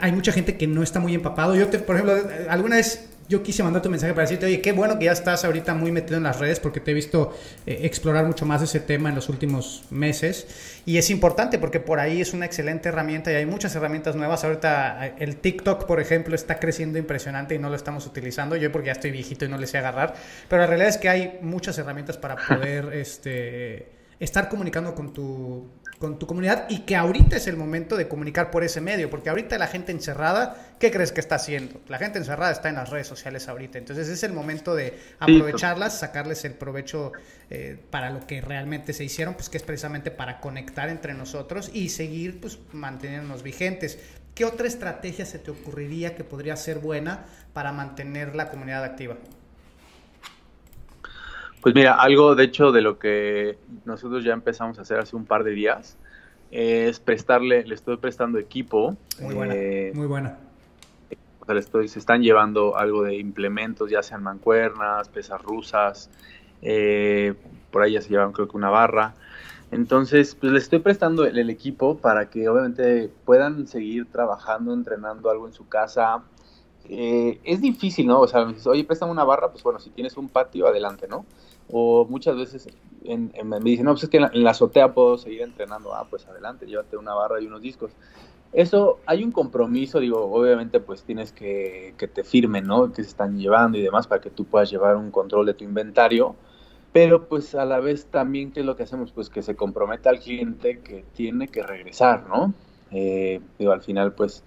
Hay 0.00 0.12
mucha 0.12 0.32
gente 0.32 0.56
que 0.56 0.66
no 0.66 0.82
está 0.82 1.00
muy 1.00 1.14
empapado. 1.14 1.54
Yo, 1.56 1.68
te, 1.68 1.78
por 1.78 1.96
ejemplo, 1.96 2.30
alguna 2.48 2.76
vez 2.76 3.08
yo 3.28 3.42
quise 3.42 3.62
mandarte 3.62 3.88
un 3.88 3.92
mensaje 3.92 4.14
para 4.14 4.22
decirte, 4.22 4.46
oye, 4.46 4.62
qué 4.62 4.72
bueno 4.72 4.98
que 4.98 5.04
ya 5.04 5.12
estás 5.12 5.44
ahorita 5.44 5.74
muy 5.74 5.92
metido 5.92 6.16
en 6.16 6.22
las 6.22 6.38
redes 6.38 6.60
porque 6.60 6.80
te 6.80 6.92
he 6.92 6.94
visto 6.94 7.36
eh, 7.66 7.80
explorar 7.82 8.24
mucho 8.24 8.46
más 8.46 8.62
ese 8.62 8.80
tema 8.80 9.10
en 9.10 9.14
los 9.14 9.28
últimos 9.28 9.84
meses. 9.90 10.80
Y 10.86 10.96
es 10.96 11.10
importante 11.10 11.58
porque 11.58 11.78
por 11.78 12.00
ahí 12.00 12.22
es 12.22 12.32
una 12.32 12.46
excelente 12.46 12.88
herramienta 12.88 13.30
y 13.30 13.34
hay 13.34 13.44
muchas 13.44 13.74
herramientas 13.76 14.16
nuevas. 14.16 14.44
Ahorita 14.44 15.06
eh, 15.06 15.14
el 15.18 15.36
TikTok, 15.36 15.84
por 15.84 16.00
ejemplo, 16.00 16.34
está 16.34 16.58
creciendo 16.58 16.98
impresionante 16.98 17.54
y 17.54 17.58
no 17.58 17.68
lo 17.68 17.76
estamos 17.76 18.06
utilizando. 18.06 18.56
Yo 18.56 18.72
porque 18.72 18.86
ya 18.86 18.92
estoy 18.92 19.10
viejito 19.10 19.44
y 19.44 19.48
no 19.48 19.58
le 19.58 19.66
sé 19.66 19.76
agarrar. 19.76 20.14
Pero 20.48 20.62
la 20.62 20.66
realidad 20.66 20.88
es 20.88 20.96
que 20.96 21.10
hay 21.10 21.38
muchas 21.42 21.76
herramientas 21.76 22.16
para 22.16 22.36
poder 22.36 22.92
este, 22.94 23.90
estar 24.20 24.48
comunicando 24.48 24.94
con 24.94 25.12
tu 25.12 25.68
con 25.98 26.18
tu 26.18 26.26
comunidad 26.26 26.66
y 26.68 26.80
que 26.80 26.94
ahorita 26.94 27.36
es 27.36 27.48
el 27.48 27.56
momento 27.56 27.96
de 27.96 28.06
comunicar 28.06 28.50
por 28.50 28.62
ese 28.62 28.80
medio, 28.80 29.10
porque 29.10 29.30
ahorita 29.30 29.58
la 29.58 29.66
gente 29.66 29.90
encerrada, 29.90 30.74
¿qué 30.78 30.90
crees 30.90 31.10
que 31.10 31.20
está 31.20 31.34
haciendo? 31.34 31.80
La 31.88 31.98
gente 31.98 32.18
encerrada 32.18 32.52
está 32.52 32.68
en 32.68 32.76
las 32.76 32.90
redes 32.90 33.08
sociales 33.08 33.48
ahorita, 33.48 33.78
entonces 33.78 34.08
es 34.08 34.22
el 34.22 34.32
momento 34.32 34.76
de 34.76 34.98
aprovecharlas, 35.18 35.98
sacarles 35.98 36.44
el 36.44 36.54
provecho 36.54 37.12
eh, 37.50 37.78
para 37.90 38.10
lo 38.10 38.26
que 38.26 38.40
realmente 38.40 38.92
se 38.92 39.04
hicieron, 39.04 39.34
pues 39.34 39.48
que 39.48 39.56
es 39.56 39.64
precisamente 39.64 40.12
para 40.12 40.40
conectar 40.40 40.88
entre 40.88 41.14
nosotros 41.14 41.70
y 41.74 41.88
seguir 41.88 42.40
pues 42.40 42.58
manteniéndonos 42.72 43.42
vigentes. 43.42 43.98
¿Qué 44.36 44.44
otra 44.44 44.68
estrategia 44.68 45.26
se 45.26 45.40
te 45.40 45.50
ocurriría 45.50 46.14
que 46.14 46.22
podría 46.22 46.54
ser 46.54 46.78
buena 46.78 47.24
para 47.52 47.72
mantener 47.72 48.36
la 48.36 48.50
comunidad 48.50 48.84
activa? 48.84 49.16
Pues 51.60 51.74
mira, 51.74 51.94
algo 51.94 52.36
de 52.36 52.44
hecho 52.44 52.70
de 52.70 52.80
lo 52.80 52.98
que 53.00 53.58
nosotros 53.88 54.24
ya 54.24 54.32
empezamos 54.32 54.78
a 54.78 54.82
hacer 54.82 54.98
hace 54.98 55.16
un 55.16 55.24
par 55.24 55.42
de 55.42 55.52
días 55.52 55.96
es 56.50 57.00
prestarle, 57.00 57.64
le 57.64 57.74
estoy 57.74 57.96
prestando 57.96 58.38
equipo. 58.38 58.96
Muy 59.20 59.34
buena, 59.34 59.54
eh, 59.54 59.92
muy 59.94 60.06
buena. 60.06 60.38
O 61.40 61.44
sea, 61.44 61.54
le 61.54 61.60
estoy, 61.60 61.88
se 61.88 61.98
están 61.98 62.22
llevando 62.22 62.76
algo 62.76 63.02
de 63.02 63.16
implementos, 63.16 63.90
ya 63.90 64.02
sean 64.02 64.22
mancuernas, 64.22 65.08
pesas 65.08 65.42
rusas, 65.42 66.10
eh, 66.62 67.34
por 67.70 67.82
ahí 67.82 67.92
ya 67.92 68.00
se 68.00 68.10
llevan 68.10 68.32
creo 68.32 68.48
que 68.48 68.56
una 68.56 68.70
barra. 68.70 69.14
Entonces, 69.70 70.34
pues 70.34 70.52
les 70.52 70.62
estoy 70.62 70.78
prestando 70.78 71.26
el, 71.26 71.38
el, 71.38 71.50
equipo 71.50 71.98
para 71.98 72.30
que 72.30 72.48
obviamente 72.48 73.10
puedan 73.26 73.66
seguir 73.66 74.06
trabajando, 74.10 74.72
entrenando 74.72 75.30
algo 75.30 75.46
en 75.46 75.52
su 75.52 75.68
casa, 75.68 76.22
eh, 76.88 77.38
es 77.44 77.60
difícil, 77.60 78.06
¿no? 78.06 78.20
O 78.20 78.26
sea, 78.26 78.44
me 78.44 78.52
dices, 78.52 78.66
oye, 78.66 78.84
préstame 78.84 79.12
una 79.12 79.24
barra, 79.24 79.50
pues 79.50 79.62
bueno, 79.62 79.78
si 79.78 79.90
tienes 79.90 80.16
un 80.16 80.28
patio, 80.28 80.66
adelante, 80.66 81.06
¿no? 81.06 81.26
O 81.70 82.06
muchas 82.06 82.36
veces 82.36 82.68
me 83.04 83.60
dicen, 83.60 83.84
no, 83.84 83.92
pues 83.92 84.04
es 84.04 84.08
que 84.10 84.18
en 84.18 84.44
la, 84.44 84.50
azotea 84.50 84.92
puedo 84.94 85.18
seguir 85.18 85.42
entrenando. 85.42 85.94
Ah, 85.94 86.06
pues 86.08 86.26
adelante, 86.26 86.66
llévate 86.66 86.96
una 86.96 87.14
barra 87.14 87.40
y 87.40 87.46
unos 87.46 87.62
discos. 87.62 87.92
Eso, 88.52 89.00
hay 89.04 89.22
un 89.22 89.30
compromiso, 89.30 90.00
digo, 90.00 90.24
obviamente 90.24 90.80
pues 90.80 91.02
tienes 91.02 91.32
que 91.32 91.94
que 91.98 92.08
te 92.08 92.24
firmen, 92.24 92.66
¿no? 92.66 92.90
Que 92.92 93.02
se 93.02 93.10
están 93.10 93.38
llevando 93.38 93.76
y 93.76 93.82
demás 93.82 94.06
para 94.06 94.22
que 94.22 94.30
tú 94.30 94.44
puedas 94.46 94.70
llevar 94.70 94.96
un 94.96 95.10
control 95.10 95.46
de 95.46 95.54
tu 95.54 95.64
inventario. 95.64 96.34
Pero 96.92 97.28
pues 97.28 97.54
a 97.54 97.64
la 97.66 97.80
vez 97.80 98.06
también, 98.06 98.50
¿qué 98.50 98.60
es 98.60 98.66
lo 98.66 98.76
que 98.76 98.84
hacemos? 98.84 99.12
Pues 99.12 99.28
que 99.28 99.42
se 99.42 99.54
comprometa 99.54 100.10
al 100.10 100.20
cliente 100.20 100.80
que 100.80 101.04
tiene 101.12 101.48
que 101.48 101.62
regresar, 101.62 102.26
¿no? 102.28 102.54
Eh, 102.90 103.40
digo, 103.58 103.72
al 103.72 103.82
final 103.82 104.14
pues 104.14 104.42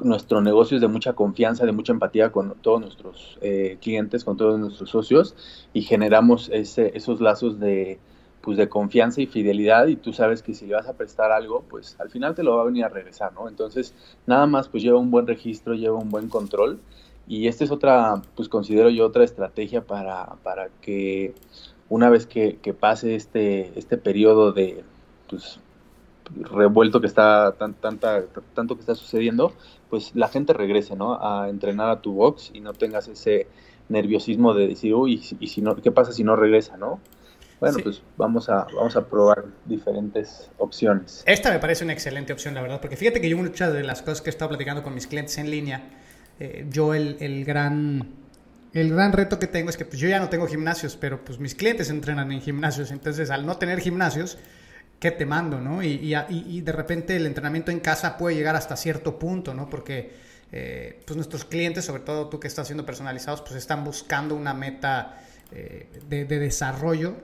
nuestro 0.00 0.40
negocio 0.40 0.76
es 0.76 0.80
de 0.80 0.88
mucha 0.88 1.12
confianza, 1.12 1.66
de 1.66 1.72
mucha 1.72 1.92
empatía 1.92 2.32
con 2.32 2.54
todos 2.60 2.80
nuestros 2.80 3.38
eh, 3.40 3.78
clientes, 3.80 4.24
con 4.24 4.36
todos 4.36 4.58
nuestros 4.58 4.90
socios 4.90 5.36
y 5.72 5.82
generamos 5.82 6.50
ese, 6.52 6.96
esos 6.96 7.20
lazos 7.20 7.60
de, 7.60 7.98
pues, 8.40 8.58
de 8.58 8.68
confianza 8.68 9.22
y 9.22 9.26
fidelidad 9.26 9.86
y 9.86 9.96
tú 9.96 10.12
sabes 10.12 10.42
que 10.42 10.54
si 10.54 10.66
le 10.66 10.74
vas 10.74 10.88
a 10.88 10.94
prestar 10.94 11.30
algo, 11.30 11.64
pues 11.68 11.96
al 12.00 12.10
final 12.10 12.34
te 12.34 12.42
lo 12.42 12.56
va 12.56 12.62
a 12.62 12.66
venir 12.66 12.84
a 12.84 12.88
regresar, 12.88 13.32
¿no? 13.34 13.48
Entonces, 13.48 13.94
nada 14.26 14.46
más 14.46 14.68
pues 14.68 14.82
lleva 14.82 14.98
un 14.98 15.10
buen 15.10 15.26
registro, 15.26 15.74
lleva 15.74 15.98
un 15.98 16.10
buen 16.10 16.28
control 16.28 16.80
y 17.26 17.46
esta 17.46 17.64
es 17.64 17.70
otra, 17.70 18.20
pues 18.36 18.48
considero 18.48 18.90
yo 18.90 19.06
otra 19.06 19.24
estrategia 19.24 19.82
para, 19.82 20.36
para 20.42 20.68
que 20.82 21.34
una 21.88 22.10
vez 22.10 22.26
que, 22.26 22.58
que 22.60 22.74
pase 22.74 23.14
este, 23.14 23.78
este 23.78 23.96
periodo 23.96 24.52
de, 24.52 24.84
pues, 25.28 25.60
revuelto 26.34 27.00
que 27.00 27.06
está 27.06 27.54
tan, 27.58 27.74
tanta, 27.74 28.24
tanto 28.54 28.74
que 28.74 28.80
está 28.80 28.94
sucediendo, 28.94 29.52
pues 29.90 30.12
la 30.14 30.28
gente 30.28 30.52
regrese, 30.52 30.96
¿no? 30.96 31.18
A 31.20 31.48
entrenar 31.48 31.90
a 31.90 32.00
tu 32.00 32.12
box 32.14 32.50
y 32.54 32.60
no 32.60 32.72
tengas 32.72 33.08
ese 33.08 33.46
nerviosismo 33.88 34.54
de 34.54 34.68
decir, 34.68 34.94
uy, 34.94 35.22
y 35.40 35.48
si 35.48 35.60
no, 35.60 35.76
¿qué 35.76 35.90
pasa 35.90 36.12
si 36.12 36.24
no 36.24 36.36
regresa, 36.36 36.76
no? 36.76 37.00
Bueno, 37.60 37.78
pues 37.82 38.02
vamos 38.16 38.48
a, 38.48 38.66
vamos 38.74 38.96
a 38.96 39.06
probar 39.06 39.44
diferentes 39.64 40.50
opciones. 40.58 41.22
Esta 41.26 41.50
me 41.50 41.58
parece 41.58 41.84
una 41.84 41.92
excelente 41.92 42.32
opción, 42.32 42.54
la 42.54 42.62
verdad, 42.62 42.80
porque 42.80 42.96
fíjate 42.96 43.20
que 43.20 43.28
yo 43.28 43.36
muchas 43.36 43.72
de 43.72 43.82
las 43.82 44.02
cosas 44.02 44.20
que 44.20 44.30
he 44.30 44.32
estado 44.32 44.50
platicando 44.50 44.82
con 44.82 44.94
mis 44.94 45.06
clientes 45.06 45.38
en 45.38 45.50
línea, 45.50 45.82
eh, 46.40 46.66
yo 46.68 46.94
el, 46.94 47.16
el, 47.20 47.44
gran, 47.44 48.08
el 48.72 48.90
gran 48.92 49.12
reto 49.12 49.38
que 49.38 49.46
tengo 49.46 49.70
es 49.70 49.76
que 49.76 49.84
pues, 49.84 49.98
yo 49.98 50.08
ya 50.08 50.18
no 50.18 50.28
tengo 50.28 50.46
gimnasios, 50.46 50.96
pero 50.96 51.24
pues 51.24 51.38
mis 51.38 51.54
clientes 51.54 51.90
entrenan 51.90 52.32
en 52.32 52.40
gimnasios, 52.40 52.90
entonces 52.90 53.30
al 53.30 53.46
no 53.46 53.56
tener 53.56 53.80
gimnasios, 53.80 54.36
¿qué 55.04 55.10
te 55.10 55.26
mando? 55.26 55.60
¿no? 55.60 55.82
Y, 55.82 56.16
y, 56.30 56.60
de 56.62 56.72
repente 56.72 57.14
el 57.14 57.26
entrenamiento 57.26 57.70
en 57.70 57.80
casa 57.80 58.16
puede 58.16 58.36
llegar 58.36 58.56
hasta 58.56 58.74
cierto 58.74 59.18
punto, 59.18 59.52
¿no? 59.52 59.68
Porque 59.68 60.14
eh, 60.50 61.02
pues 61.04 61.14
nuestros 61.14 61.44
clientes, 61.44 61.84
sobre 61.84 62.04
todo 62.04 62.30
tú 62.30 62.40
que 62.40 62.48
estás 62.48 62.62
haciendo 62.62 62.86
personalizados, 62.86 63.42
pues 63.42 63.56
están 63.56 63.84
buscando 63.84 64.34
una 64.34 64.54
meta 64.54 65.20
eh, 65.52 65.90
de, 66.08 66.24
desarrollo 66.24 67.16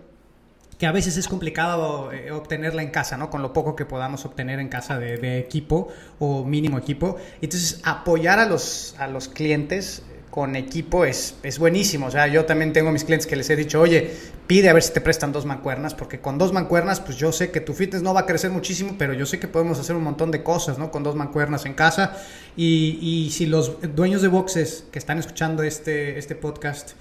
que 0.79 0.87
a 0.87 0.93
veces 0.93 1.17
es 1.17 1.27
complicado 1.27 2.13
eh, 2.13 2.31
obtenerla 2.33 2.83
en 2.83 2.91
casa, 2.91 3.17
¿no? 3.17 3.31
Con 3.31 3.41
lo 3.41 3.55
poco 3.55 3.75
que 3.75 3.87
podamos 3.87 4.27
obtener 4.27 4.61
en 4.61 4.69
casa 4.69 4.99
de, 4.99 5.17
de, 5.17 5.39
equipo 5.39 5.89
o 6.19 6.45
mínimo 6.45 6.77
equipo. 6.77 7.17
Entonces, 7.41 7.81
apoyar 7.83 8.41
a 8.41 8.45
los, 8.45 8.95
a 8.99 9.07
los 9.07 9.29
clientes 9.29 10.03
con 10.31 10.55
equipo 10.55 11.05
es, 11.05 11.35
es 11.43 11.59
buenísimo. 11.59 12.07
O 12.07 12.11
sea, 12.11 12.29
yo 12.29 12.45
también 12.45 12.73
tengo 12.73 12.93
mis 12.93 13.05
clientes 13.05 13.27
que 13.27 13.35
les 13.37 13.51
he 13.51 13.57
dicho, 13.57 13.81
oye, 13.81 14.11
pide 14.47 14.69
a 14.69 14.73
ver 14.73 14.83
si 14.83 14.93
te 14.93 15.01
prestan 15.01 15.33
dos 15.33 15.45
mancuernas, 15.45 15.95
porque 15.95 16.21
con 16.21 16.39
dos 16.39 16.53
mancuernas, 16.53 17.01
pues 17.01 17.17
yo 17.17 17.33
sé 17.33 17.51
que 17.51 17.61
tu 17.61 17.75
fitness 17.75 18.03
no 18.03 18.15
va 18.15 18.21
a 18.21 18.27
crecer 18.27 18.51
muchísimo, 18.51 18.95
pero 18.97 19.13
yo 19.13 19.27
sé 19.27 19.41
que 19.41 19.49
podemos 19.49 19.79
hacer 19.81 19.97
un 19.97 20.05
montón 20.05 20.31
de 20.31 20.43
cosas, 20.43 20.79
¿no? 20.79 20.91
Con 20.91 21.03
dos 21.03 21.17
mancuernas 21.17 21.67
en 21.67 21.75
casa. 21.75 22.17
Y, 22.57 22.99
y 23.01 23.31
si 23.31 23.47
los 23.47 23.79
dueños 23.95 24.23
de 24.23 24.29
boxes 24.29 24.85
que 24.93 25.01
están 25.01 25.19
escuchando 25.19 25.65
este, 25.65 26.19
este 26.19 26.37
podcast, 26.37 26.93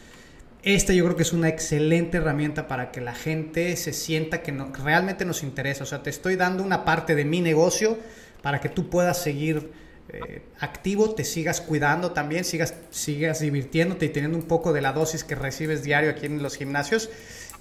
este 0.63 0.95
yo 0.95 1.05
creo 1.05 1.15
que 1.15 1.23
es 1.23 1.31
una 1.31 1.47
excelente 1.47 2.17
herramienta 2.17 2.67
para 2.67 2.91
que 2.91 2.99
la 2.99 3.13
gente 3.13 3.75
se 3.77 3.93
sienta 3.93 4.41
que, 4.41 4.51
no, 4.51 4.71
realmente 4.83 5.23
nos 5.23 5.43
interesa. 5.43 5.83
O 5.83 5.87
sea, 5.87 6.01
te 6.01 6.09
estoy 6.09 6.35
dando 6.35 6.63
una 6.63 6.83
parte 6.83 7.15
de 7.15 7.25
mi 7.25 7.41
negocio 7.41 7.97
para 8.41 8.59
que 8.59 8.69
tú 8.69 8.89
puedas 8.89 9.21
seguir 9.21 9.71
eh, 10.11 10.41
activo, 10.59 11.13
te 11.13 11.23
sigas 11.23 11.61
cuidando 11.61 12.11
también, 12.11 12.43
sigas, 12.43 12.73
sigas 12.89 13.39
divirtiéndote 13.39 14.05
y 14.05 14.09
teniendo 14.09 14.37
un 14.37 14.45
poco 14.45 14.73
de 14.73 14.81
la 14.81 14.93
dosis 14.93 15.23
que 15.23 15.35
recibes 15.35 15.83
diario 15.83 16.09
aquí 16.11 16.25
en 16.25 16.41
los 16.41 16.57
gimnasios. 16.57 17.09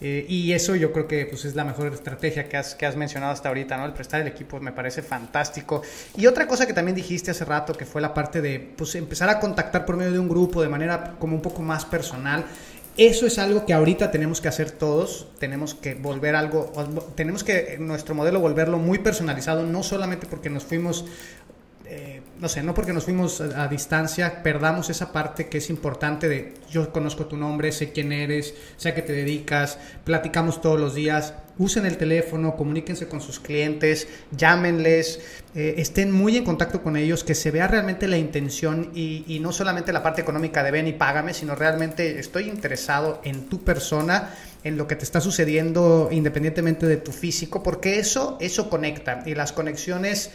Eh, 0.00 0.25
y 0.28 0.52
eso 0.52 0.76
yo 0.76 0.93
creo 0.93 1.09
que 1.09 1.26
pues, 1.26 1.45
es 1.45 1.57
la 1.57 1.64
mejor 1.64 1.93
estrategia 1.93 2.49
que 2.49 2.57
has, 2.57 2.76
que 2.76 2.87
has 2.87 2.97
mencionado 2.97 3.33
hasta 3.33 3.49
ahorita, 3.49 3.76
¿no? 3.76 3.85
El 3.85 3.93
prestar 3.93 4.21
el 4.21 4.28
equipo 4.28 4.61
me 4.61 4.73
parece 4.73 5.02
fantástico. 5.02 5.83
Y 6.17 6.26
otra 6.26 6.47
cosa 6.47 6.67
que 6.67 6.73
también 6.73 6.95
dijiste 6.95 7.33
hace 7.33 7.45
rato, 7.45 7.75
que 7.75 7.85
fue 7.85 8.00
la 8.00 8.14
parte 8.14 8.40
de 8.40 8.61
pues, 8.61 8.95
empezar 8.95 9.28
a 9.28 9.40
contactar 9.40 9.85
por 9.85 9.97
medio 9.97 10.12
de 10.12 10.19
un 10.19 10.28
grupo 10.28 10.62
de 10.62 10.69
manera 10.69 11.17
como 11.19 11.35
un 11.35 11.43
poco 11.43 11.62
más 11.62 11.85
personal. 11.85 12.45
Eso 12.97 13.26
es 13.26 13.38
algo 13.38 13.64
que 13.64 13.73
ahorita 13.73 14.11
tenemos 14.11 14.40
que 14.40 14.49
hacer 14.49 14.73
todos, 14.73 15.28
tenemos 15.38 15.75
que 15.75 15.95
volver 15.95 16.35
algo, 16.35 16.73
tenemos 17.14 17.45
que 17.45 17.76
nuestro 17.78 18.17
modelo 18.17 18.40
volverlo 18.40 18.78
muy 18.78 18.99
personalizado, 18.99 19.62
no 19.62 19.85
solamente 19.85 20.26
porque 20.26 20.50
nos 20.50 20.64
fuimos 20.64 21.05
eh, 21.90 22.21
no 22.38 22.50
sé, 22.50 22.62
no 22.62 22.75
porque 22.75 22.92
nos 22.92 23.04
fuimos 23.04 23.40
a, 23.40 23.66
distancia, 23.66 24.42
perdamos 24.42 24.90
esa 24.90 25.11
parte 25.11 25.49
que 25.49 25.57
es 25.57 25.71
importante 25.71 26.28
de 26.28 26.52
yo 26.71 26.92
conozco 26.92 27.25
tu 27.25 27.38
nombre, 27.38 27.73
sé 27.73 27.92
quién 27.92 28.12
eres, 28.12 28.54
sé 28.76 28.90
a 28.90 28.95
qué 28.95 29.00
te 29.00 29.14
dedicas, 29.14 29.78
platicamos 30.04 30.61
todos 30.61 30.78
los 30.78 30.95
días, 30.95 31.33
usen 31.57 31.87
el 31.87 31.97
teléfono, 31.97 32.57
comuníquense 32.57 33.09
con 33.09 33.23
sus 33.23 33.40
clientes, 33.40 34.07
llámenles, 34.33 35.21
eh, 35.54 35.76
estén 35.78 36.12
muy 36.12 36.37
en 36.37 36.45
contacto 36.45 36.83
con 36.83 36.97
ellos, 36.97 37.25
que 37.25 37.35
se 37.35 37.50
vea 37.50 37.66
realmente 37.66 38.07
la 38.07 38.18
intención 38.18 38.90
y, 38.95 39.25
y 39.26 39.40
no 39.40 39.50
solamente 39.50 39.90
la 39.90 40.02
parte 40.02 40.21
económica 40.21 40.62
de 40.62 40.71
ven 40.71 40.88
y 40.88 40.92
págame, 40.92 41.33
sino 41.33 41.54
realmente 41.54 42.18
estoy 42.18 42.50
interesado 42.50 43.23
en 43.25 43.49
tu 43.49 43.64
persona 43.64 44.35
en 44.62 44.76
lo 44.76 44.87
que 44.87 44.97
te 44.97 45.04
está 45.04 45.23
sucediendo 45.23 46.11
independientemente 46.12 46.87
de 46.87 46.99
tu 46.99 47.12
físico, 47.12 47.62
porque 47.62 47.99
eso, 47.99 48.37
eso 48.40 48.68
conecta 48.68 49.23
y 49.25 49.35
las 49.35 49.52
conexiones 49.52 50.30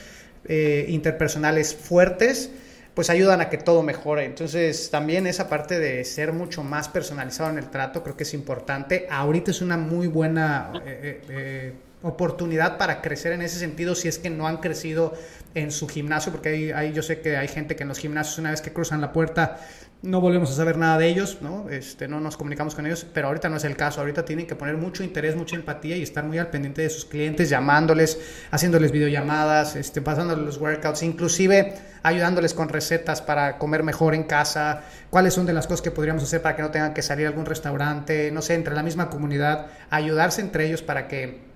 eh, 0.46 0.86
interpersonales 0.90 1.76
fuertes, 1.76 2.52
pues 2.94 3.10
ayudan 3.10 3.42
a 3.42 3.50
que 3.50 3.58
todo 3.58 3.82
mejore. 3.84 4.26
Entonces, 4.26 4.90
también 4.92 5.26
esa 5.26 5.50
parte 5.50 5.80
de 5.80 6.04
ser 6.06 6.34
mucho 6.34 6.64
más 6.64 6.90
personalizado 6.90 7.50
en 7.50 7.58
el 7.58 7.70
trato 7.70 8.04
creo 8.04 8.16
que 8.16 8.24
es 8.24 8.34
importante. 8.34 9.08
Ahorita 9.10 9.52
es 9.52 9.62
una 9.62 9.78
muy 9.78 10.08
buena 10.08 10.72
eh, 10.86 11.22
eh, 11.30 11.74
oportunidad 12.04 12.78
para 12.78 13.02
crecer 13.02 13.32
en 13.32 13.42
ese 13.42 13.58
sentido 13.58 13.96
si 13.96 14.08
es 14.08 14.20
que 14.20 14.30
no 14.30 14.48
han 14.48 14.58
crecido 14.58 15.14
en 15.56 15.72
su 15.72 15.88
gimnasio, 15.88 16.32
porque 16.32 16.74
yo 16.94 17.04
sé 17.04 17.22
que 17.22 17.38
hay 17.38 17.48
gente 17.48 17.76
que 17.76 17.84
en 17.84 17.90
los 17.90 18.00
gimnasios 18.00 18.38
una 18.40 18.52
vez 18.52 18.62
que 18.62 18.74
cruzan 18.74 19.02
la 19.02 19.14
puerta 19.14 19.60
no 20.04 20.20
volvemos 20.20 20.52
a 20.52 20.54
saber 20.54 20.78
nada 20.78 20.98
de 20.98 21.08
ellos, 21.08 21.38
¿no? 21.40 21.70
Este, 21.70 22.10
no 22.10 22.20
nos 22.20 22.36
comunicamos 22.36 22.76
con 22.76 22.86
ellos, 22.86 23.06
pero 23.14 23.28
ahorita 23.28 23.48
no 23.48 23.56
es 23.56 23.64
el 23.64 23.78
caso. 23.78 24.02
Ahorita 24.02 24.26
tienen 24.26 24.46
que 24.46 24.54
poner 24.54 24.76
mucho 24.76 25.02
interés, 25.02 25.38
mucha 25.38 25.56
empatía 25.56 25.96
y 25.96 26.04
estar 26.04 26.26
muy 26.26 26.38
al 26.38 26.50
pendiente 26.50 26.82
de 26.82 26.90
sus 26.90 27.06
clientes, 27.06 27.50
llamándoles, 27.50 28.20
haciéndoles 28.52 28.92
videollamadas, 28.92 29.78
este, 29.78 30.02
pasándoles 30.02 30.44
los 30.44 30.58
workouts, 30.58 31.04
inclusive 31.04 31.76
ayudándoles 32.04 32.54
con 32.54 32.68
recetas 32.68 33.22
para 33.22 33.58
comer 33.58 33.84
mejor 33.84 34.14
en 34.14 34.24
casa, 34.24 34.82
cuáles 35.10 35.34
son 35.34 35.46
de 35.46 35.54
las 35.54 35.68
cosas 35.68 35.82
que 35.82 35.92
podríamos 35.92 36.22
hacer 36.22 36.42
para 36.42 36.58
que 36.58 36.64
no 36.64 36.72
tengan 36.72 36.94
que 36.94 37.02
salir 37.02 37.26
a 37.26 37.30
algún 37.30 37.46
restaurante, 37.46 38.30
no 38.30 38.42
sé, 38.42 38.56
entre 38.56 38.76
la 38.76 38.84
misma 38.84 39.10
comunidad, 39.10 39.68
ayudarse 39.90 40.42
entre 40.42 40.68
ellos 40.68 40.82
para 40.82 41.08
que 41.08 41.54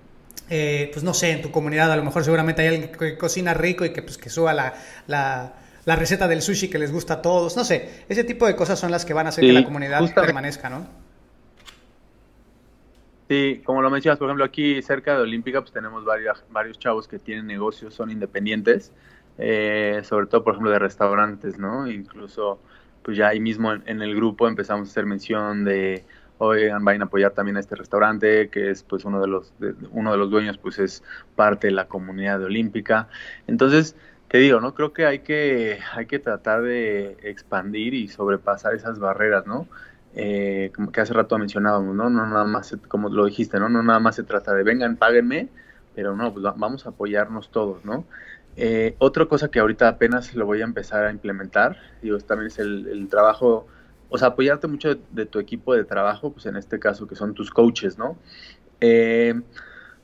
eh, 0.48 0.88
pues 0.94 1.04
no 1.04 1.12
sé, 1.12 1.32
en 1.32 1.42
tu 1.42 1.50
comunidad 1.50 1.92
a 1.92 1.96
lo 1.96 2.04
mejor 2.04 2.24
seguramente 2.24 2.62
hay 2.62 2.68
alguien 2.68 2.90
que 2.90 3.18
cocina 3.18 3.52
rico 3.52 3.84
y 3.84 3.90
que 3.90 4.00
pues 4.00 4.16
que 4.16 4.30
suba 4.30 4.54
la, 4.54 4.72
la, 5.06 5.52
la 5.88 5.96
receta 5.96 6.28
del 6.28 6.42
sushi 6.42 6.68
que 6.68 6.78
les 6.78 6.92
gusta 6.92 7.14
a 7.14 7.22
todos, 7.22 7.56
no 7.56 7.64
sé, 7.64 8.04
ese 8.10 8.22
tipo 8.22 8.46
de 8.46 8.54
cosas 8.54 8.78
son 8.78 8.90
las 8.90 9.06
que 9.06 9.14
van 9.14 9.24
a 9.24 9.30
hacer 9.30 9.42
que 9.42 9.54
la 9.54 9.64
comunidad 9.64 10.02
permanezca, 10.14 10.68
¿no? 10.68 10.86
Sí, 13.26 13.62
como 13.64 13.80
lo 13.80 13.88
mencionas, 13.88 14.18
por 14.18 14.28
ejemplo, 14.28 14.44
aquí 14.44 14.82
cerca 14.82 15.16
de 15.16 15.22
Olímpica 15.22 15.62
pues 15.62 15.72
tenemos 15.72 16.04
varios, 16.04 16.44
varios 16.50 16.78
chavos 16.78 17.08
que 17.08 17.18
tienen 17.18 17.46
negocios, 17.46 17.94
son 17.94 18.10
independientes, 18.10 18.92
eh, 19.38 20.02
sobre 20.04 20.26
todo, 20.26 20.44
por 20.44 20.52
ejemplo, 20.52 20.70
de 20.70 20.78
restaurantes, 20.78 21.58
¿no? 21.58 21.90
Incluso, 21.90 22.60
pues 23.02 23.16
ya 23.16 23.28
ahí 23.28 23.40
mismo 23.40 23.72
en 23.72 24.02
el 24.02 24.14
grupo 24.14 24.46
empezamos 24.46 24.88
a 24.88 24.90
hacer 24.90 25.06
mención 25.06 25.64
de 25.64 26.04
oigan, 26.36 26.84
vayan 26.84 27.00
a 27.00 27.04
apoyar 27.06 27.32
también 27.32 27.56
a 27.56 27.60
este 27.60 27.76
restaurante, 27.76 28.50
que 28.50 28.70
es 28.70 28.82
pues 28.82 29.06
uno 29.06 29.22
de 29.22 29.28
los, 29.28 29.54
uno 29.92 30.12
de 30.12 30.18
los 30.18 30.30
dueños 30.30 30.58
pues 30.58 30.78
es 30.80 31.02
parte 31.34 31.68
de 31.68 31.72
la 31.72 31.88
comunidad 31.88 32.40
de 32.40 32.44
olímpica. 32.44 33.08
Entonces, 33.46 33.96
te 34.28 34.38
digo, 34.38 34.60
¿no? 34.60 34.74
Creo 34.74 34.92
que 34.92 35.06
hay 35.06 35.20
que, 35.20 35.78
hay 35.94 36.06
que 36.06 36.18
tratar 36.18 36.62
de 36.62 37.16
expandir 37.22 37.94
y 37.94 38.08
sobrepasar 38.08 38.74
esas 38.74 38.98
barreras, 38.98 39.46
¿no? 39.46 39.66
Eh, 40.14 40.70
como 40.74 40.92
que 40.92 41.00
hace 41.00 41.12
rato 41.14 41.38
mencionábamos, 41.38 41.94
¿no? 41.94 42.10
No 42.10 42.26
nada 42.26 42.44
más, 42.44 42.76
como 42.88 43.08
lo 43.08 43.26
dijiste, 43.26 43.58
¿no? 43.58 43.68
No 43.68 43.82
nada 43.82 44.00
más 44.00 44.16
se 44.16 44.24
trata 44.24 44.54
de 44.54 44.62
vengan, 44.62 44.96
páguenme, 44.96 45.48
pero 45.94 46.16
no, 46.16 46.32
pues 46.32 46.44
vamos 46.56 46.86
a 46.86 46.90
apoyarnos 46.90 47.50
todos, 47.50 47.84
¿no? 47.84 48.04
Eh, 48.56 48.96
otra 48.98 49.26
cosa 49.26 49.50
que 49.50 49.60
ahorita 49.60 49.88
apenas 49.88 50.34
lo 50.34 50.46
voy 50.46 50.62
a 50.62 50.64
empezar 50.64 51.04
a 51.04 51.10
implementar, 51.10 51.78
digo, 52.02 52.18
también 52.18 52.48
es 52.48 52.58
el, 52.58 52.88
el 52.88 53.08
trabajo 53.08 53.66
o 54.10 54.18
sea, 54.18 54.28
apoyarte 54.28 54.66
mucho 54.66 54.94
de, 55.10 55.26
tu 55.26 55.38
equipo 55.38 55.74
de 55.74 55.84
trabajo, 55.84 56.32
pues 56.32 56.46
en 56.46 56.56
este 56.56 56.78
caso 56.78 57.06
que 57.06 57.14
son 57.14 57.34
tus 57.34 57.50
coaches, 57.50 57.98
¿no? 57.98 58.16
Eh, 58.80 59.34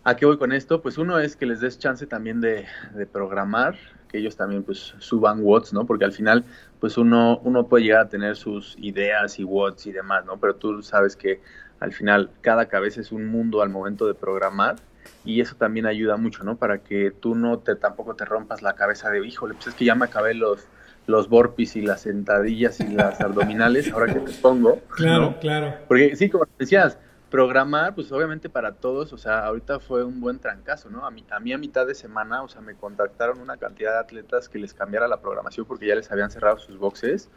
¿A 0.07 0.17
qué 0.17 0.27
voy 0.27 0.37
con 0.37 0.53
esto? 0.53 0.83
Pues 0.83 0.99
uno 0.99 1.19
es 1.19 1.35
que 1.35 1.47
les 1.47 1.61
des 1.61 1.79
chance 1.79 2.07
también 2.07 2.43
de, 2.43 2.67
programar, 3.11 3.77
que 4.09 4.19
ellos 4.19 4.37
también 4.37 4.63
pues 4.63 4.95
suban 4.99 5.39
watts, 5.41 5.73
¿no? 5.73 5.87
Porque 5.87 6.05
al 6.05 6.13
final 6.13 6.45
pues 6.79 6.99
uno, 6.99 7.41
uno 7.43 7.67
puede 7.69 7.85
llegar 7.85 8.03
a 8.03 8.09
tener 8.11 8.37
sus 8.37 8.77
ideas 8.79 9.39
y 9.39 9.45
watts 9.45 9.87
y 9.87 9.93
demás, 9.93 10.27
¿no? 10.27 10.37
Pero 10.37 10.57
tú 10.57 10.83
sabes 10.83 11.17
que 11.17 11.41
al 11.81 11.93
final 11.93 12.31
cada 12.43 12.67
cabeza 12.67 13.01
es 13.01 13.13
un 13.13 13.27
mundo 13.27 13.63
al 13.63 13.71
momento 13.71 14.07
de 14.07 14.13
programar 14.13 14.77
y 15.25 15.41
eso 15.41 15.57
también 15.57 15.87
ayuda 15.87 16.19
mucho, 16.19 16.45
¿no? 16.45 16.57
Para 16.57 16.79
que 16.79 17.11
tú 17.11 17.35
no 17.35 17.61
te 17.61 17.75
tampoco 17.75 18.15
te 18.15 18.27
rompas 18.27 18.61
la 18.61 18.75
cabeza 18.75 19.09
de, 19.09 19.27
híjole, 19.27 19.55
pues 19.55 19.69
es 19.69 19.75
que 19.75 19.87
ya 19.87 19.95
me 19.95 20.05
acabé 20.05 20.35
los 20.35 20.69
los 21.07 21.29
burpees 21.29 21.77
y 21.77 21.83
las 21.83 22.03
sentadillas 22.03 22.81
y 22.81 22.89
las 22.89 23.21
abdominales, 23.21 23.93
ahora 23.93 24.13
que 24.13 24.21
te 24.21 24.33
pongo. 24.33 24.81
Claro, 24.97 25.37
claro. 25.41 25.75
Porque 25.87 26.17
sí, 26.17 26.31
como 26.31 26.47
decías, 26.59 26.99
programar, 27.35 27.97
pues 27.97 28.13
obviamente 28.13 28.49
para 28.49 28.77
todos, 28.77 29.13
o 29.13 29.19
sea, 29.19 29.45
ahorita 29.47 29.81
fue 29.81 30.05
un 30.05 30.21
buen 30.21 30.39
trancazo, 30.39 30.89
¿no? 30.89 31.05
A 31.05 31.11
mí, 31.11 31.25
a 31.31 31.41
mí 31.41 31.53
a 31.53 31.59
mitad 31.59 31.85
de 31.85 31.97
semana, 31.97 32.45
o 32.45 32.49
sea, 32.49 32.61
me 32.61 32.77
contactaron 32.77 33.41
una 33.41 33.57
cantidad 33.57 33.91
de 33.95 33.99
atletas 33.99 34.49
que 34.49 34.61
les 34.61 34.73
cambiara 34.73 35.09
la 35.09 35.21
programación 35.21 35.67
porque 35.67 35.89
ya 35.89 35.97
les 35.97 36.13
habían 36.13 36.31
cerrado 36.31 36.59
sus 36.59 36.79
boxes. 36.79 37.29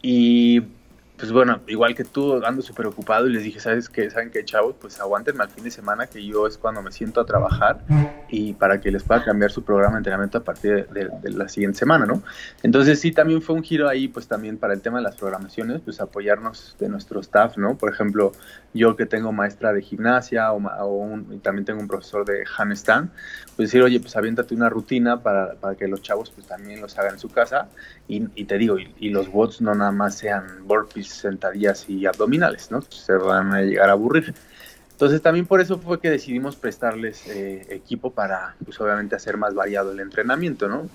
Y 0.00 0.62
pues 1.18 1.32
bueno, 1.32 1.60
igual 1.66 1.96
que 1.96 2.04
tú, 2.04 2.44
ando 2.44 2.62
súper 2.62 2.86
ocupado 2.86 3.26
y 3.26 3.32
les 3.32 3.42
dije, 3.42 3.58
¿sabes 3.58 3.88
qué? 3.88 4.08
¿Saben 4.08 4.30
qué, 4.30 4.44
chavos? 4.44 4.76
Pues 4.80 5.00
aguántenme 5.00 5.42
al 5.42 5.50
fin 5.50 5.64
de 5.64 5.72
semana 5.72 6.06
que 6.06 6.24
yo 6.24 6.46
es 6.46 6.56
cuando 6.56 6.80
me 6.80 6.92
siento 6.92 7.20
a 7.20 7.26
trabajar 7.26 7.80
y 8.28 8.52
para 8.52 8.80
que 8.80 8.92
les 8.92 9.02
pueda 9.02 9.24
cambiar 9.24 9.50
su 9.50 9.64
programa 9.64 9.94
de 9.94 9.98
entrenamiento 9.98 10.38
a 10.38 10.44
partir 10.44 10.88
de, 10.90 11.30
la 11.32 11.48
siguiente 11.48 11.76
semana, 11.76 12.06
¿no? 12.06 12.22
Entonces 12.62 13.00
sí, 13.00 13.10
también 13.10 13.42
fue 13.42 13.56
un 13.56 13.64
giro 13.64 13.88
ahí, 13.88 14.06
pues 14.06 14.28
también 14.28 14.58
para 14.58 14.74
el 14.74 14.80
tema 14.80 14.98
de 14.98 15.04
las 15.04 15.16
programaciones, 15.16 15.80
pues 15.80 16.00
apoyarnos 16.00 16.76
de 16.78 16.88
nuestro 16.88 17.18
staff, 17.20 17.56
¿no? 17.56 17.76
Por 17.76 17.92
ejemplo, 17.92 18.30
yo 18.72 18.94
que 18.94 19.04
tengo 19.04 19.32
maestra 19.32 19.72
de 19.72 19.82
gimnasia 19.82 20.52
o, 20.52 21.18
y 21.32 21.38
también 21.38 21.64
tengo 21.64 21.80
un 21.80 21.88
profesor 21.88 22.24
de 22.24 22.44
handstand, 22.56 23.10
pues 23.56 23.70
decir, 23.70 23.82
oye, 23.82 23.98
pues 23.98 24.16
aviéntate 24.16 24.54
una 24.54 24.68
rutina 24.68 25.20
para, 25.20 25.54
para 25.54 25.74
que 25.74 25.88
los 25.88 26.00
chavos 26.00 26.30
pues 26.30 26.46
también 26.46 26.80
los 26.80 26.96
hagan 26.96 27.14
en 27.14 27.18
su 27.18 27.28
casa 27.28 27.68
y, 28.06 28.44
te 28.44 28.56
digo, 28.56 28.78
y, 28.78 28.94
y 28.98 29.10
los 29.10 29.30
bots 29.30 29.60
no 29.60 29.74
nada 29.74 29.90
más 29.90 30.16
sean 30.16 30.66
burpees 30.66 31.07
sentadillas 31.08 31.88
y 31.88 32.06
abdominales, 32.06 32.70
¿no? 32.70 32.82
Se 32.82 33.12
van 33.12 33.52
a 33.52 33.62
llegar 33.62 33.88
a 33.88 33.92
aburrir. 33.92 34.34
Entonces 34.92 35.22
también 35.22 35.46
por 35.46 35.60
eso 35.60 35.78
fue 35.78 36.00
que 36.00 36.10
decidimos 36.10 36.56
prestarles 36.56 37.26
eh, 37.28 37.66
equipo 37.70 38.10
para, 38.12 38.56
pues 38.64 38.80
obviamente, 38.80 39.14
hacer 39.14 39.36
más 39.36 39.54
variado 39.54 39.92
el 39.92 40.00
entrenamiento, 40.00 40.68
¿no? 40.68 40.88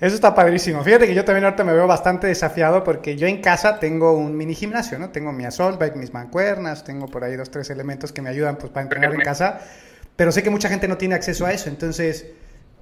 Eso 0.00 0.14
está 0.16 0.34
padrísimo. 0.34 0.82
Fíjate 0.82 1.06
que 1.06 1.14
yo 1.14 1.24
también 1.24 1.44
ahorita 1.44 1.62
me 1.62 1.72
veo 1.72 1.86
bastante 1.86 2.26
desafiado 2.26 2.82
porque 2.82 3.16
yo 3.16 3.26
en 3.26 3.40
casa 3.40 3.78
tengo 3.78 4.12
un 4.12 4.36
mini 4.36 4.54
gimnasio, 4.54 4.98
¿no? 4.98 5.10
Tengo 5.10 5.32
mi 5.32 5.44
assault 5.44 5.78
bike, 5.78 5.96
mis 5.96 6.12
mancuernas, 6.12 6.82
tengo 6.84 7.06
por 7.06 7.22
ahí 7.22 7.36
dos, 7.36 7.50
tres 7.50 7.70
elementos 7.70 8.12
que 8.12 8.20
me 8.20 8.30
ayudan 8.30 8.56
pues 8.56 8.72
para 8.72 8.82
entrenar 8.82 9.14
en 9.14 9.20
casa, 9.20 9.60
pero 10.16 10.32
sé 10.32 10.42
que 10.42 10.50
mucha 10.50 10.68
gente 10.68 10.88
no 10.88 10.96
tiene 10.96 11.14
acceso 11.14 11.46
a 11.46 11.52
eso, 11.52 11.68
entonces 11.68 12.26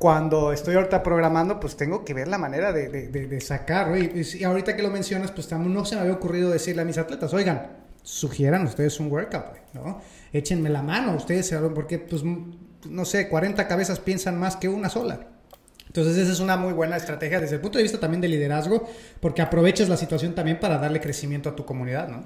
cuando 0.02 0.52
estoy 0.52 0.74
ahorita 0.74 1.00
programando, 1.00 1.60
pues 1.60 1.76
tengo 1.76 2.04
que 2.04 2.12
ver 2.12 2.26
la 2.26 2.36
manera 2.36 2.72
de, 2.72 2.88
de, 2.88 3.40
sacar, 3.40 3.96
Y, 3.96 4.42
ahorita 4.42 4.74
que 4.74 4.82
lo 4.82 4.90
mencionas, 4.90 5.30
pues 5.30 5.48
no 5.52 5.84
se 5.84 5.94
me 5.94 6.00
había 6.00 6.14
ocurrido 6.14 6.50
decirle 6.50 6.82
a 6.82 6.84
mis 6.84 6.98
atletas, 6.98 7.32
oigan, 7.32 7.68
sugieran 8.02 8.66
ustedes 8.66 8.98
un 8.98 9.12
workout, 9.12 9.58
¿no? 9.74 10.00
Échenme 10.32 10.70
la 10.70 10.82
mano 10.82 11.14
ustedes, 11.14 11.54
porque, 11.72 12.00
pues, 12.00 12.24
no 12.24 13.04
sé, 13.04 13.28
40 13.28 13.68
cabezas 13.68 14.00
piensan 14.00 14.40
más 14.40 14.56
que 14.56 14.68
una 14.68 14.88
sola. 14.88 15.20
Entonces 15.86 16.16
esa 16.16 16.32
es 16.32 16.40
una 16.40 16.56
muy 16.56 16.72
buena 16.72 16.96
estrategia 16.96 17.38
desde 17.38 17.54
el 17.54 17.60
punto 17.60 17.78
de 17.78 17.84
vista 17.84 18.00
también 18.00 18.20
de 18.20 18.26
liderazgo, 18.26 18.90
porque 19.20 19.40
aprovechas 19.40 19.88
la 19.88 19.96
situación 19.96 20.34
también 20.34 20.58
para 20.58 20.78
darle 20.78 21.00
crecimiento 21.00 21.48
a 21.48 21.54
tu 21.54 21.64
comunidad, 21.64 22.08
¿no? 22.08 22.24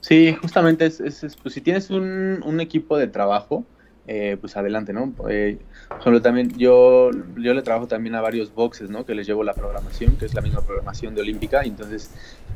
Sí, 0.00 0.36
justamente 0.42 0.86
es, 0.86 1.00
es, 1.00 1.36
pues 1.40 1.54
si 1.54 1.60
tienes 1.60 1.90
un 1.90 2.58
equipo 2.60 2.98
de 2.98 3.06
trabajo, 3.06 3.64
eh, 4.08 4.36
pues 4.40 4.56
adelante, 4.56 4.92
¿no? 4.92 5.12
Eh, 5.28 5.58
solo 6.02 6.22
también 6.22 6.56
yo, 6.56 7.10
yo 7.36 7.54
le 7.54 7.62
trabajo 7.62 7.88
también 7.88 8.14
a 8.14 8.20
varios 8.20 8.54
boxes, 8.54 8.88
¿no? 8.88 9.04
Que 9.04 9.14
les 9.14 9.26
llevo 9.26 9.42
la 9.42 9.52
programación, 9.52 10.16
que 10.16 10.26
es 10.26 10.34
la 10.34 10.42
misma 10.42 10.60
programación 10.60 11.14
de 11.14 11.22
Olímpica, 11.22 11.64
y 11.64 11.70
entonces 11.70 12.10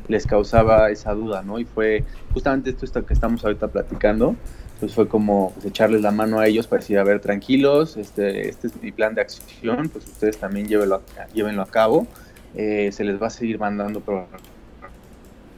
les 0.07 0.25
causaba 0.25 0.89
esa 0.91 1.13
duda, 1.13 1.41
¿no? 1.41 1.59
Y 1.59 1.65
fue 1.65 2.05
justamente 2.33 2.73
esto, 2.81 3.05
que 3.05 3.13
estamos 3.13 3.43
ahorita 3.43 3.67
platicando, 3.67 4.35
pues 4.79 4.95
fue 4.95 5.07
como 5.07 5.51
pues, 5.53 5.65
echarles 5.65 6.01
la 6.01 6.11
mano 6.11 6.39
a 6.39 6.47
ellos 6.47 6.67
para 6.67 6.79
decir, 6.79 6.97
a 6.97 7.03
ver, 7.03 7.19
tranquilos, 7.19 7.97
este, 7.97 8.47
este 8.47 8.67
es 8.67 8.81
mi 8.81 8.91
plan 8.91 9.13
de 9.13 9.21
acción, 9.21 9.89
pues 9.89 10.05
ustedes 10.05 10.37
también 10.37 10.67
llévenlo 10.67 11.01
a, 11.17 11.27
llévenlo 11.33 11.61
a 11.63 11.67
cabo, 11.67 12.07
eh, 12.55 12.91
se 12.93 13.03
les 13.03 13.21
va 13.21 13.27
a 13.27 13.29
seguir 13.29 13.59
mandando 13.59 14.01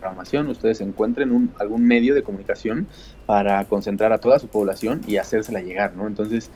programación, 0.03 0.49
ustedes 0.49 0.81
encuentren 0.81 1.31
un, 1.31 1.51
algún 1.59 1.85
medio 1.85 2.13
de 2.13 2.23
comunicación 2.23 2.87
para 3.25 3.63
concentrar 3.65 4.11
a 4.11 4.17
toda 4.17 4.37
su 4.37 4.49
población 4.49 4.99
y 5.07 5.15
hacérsela 5.15 5.61
llegar, 5.61 5.95
¿no? 5.95 6.07
Entonces, 6.07 6.51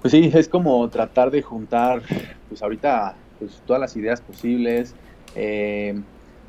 pues 0.00 0.12
sí, 0.12 0.30
es 0.32 0.48
como 0.48 0.88
tratar 0.88 1.30
de 1.30 1.42
juntar, 1.42 2.00
pues 2.48 2.62
ahorita, 2.62 3.16
pues 3.38 3.62
todas 3.66 3.80
las 3.80 3.94
ideas 3.96 4.22
posibles. 4.22 4.94
Eh, 5.36 5.94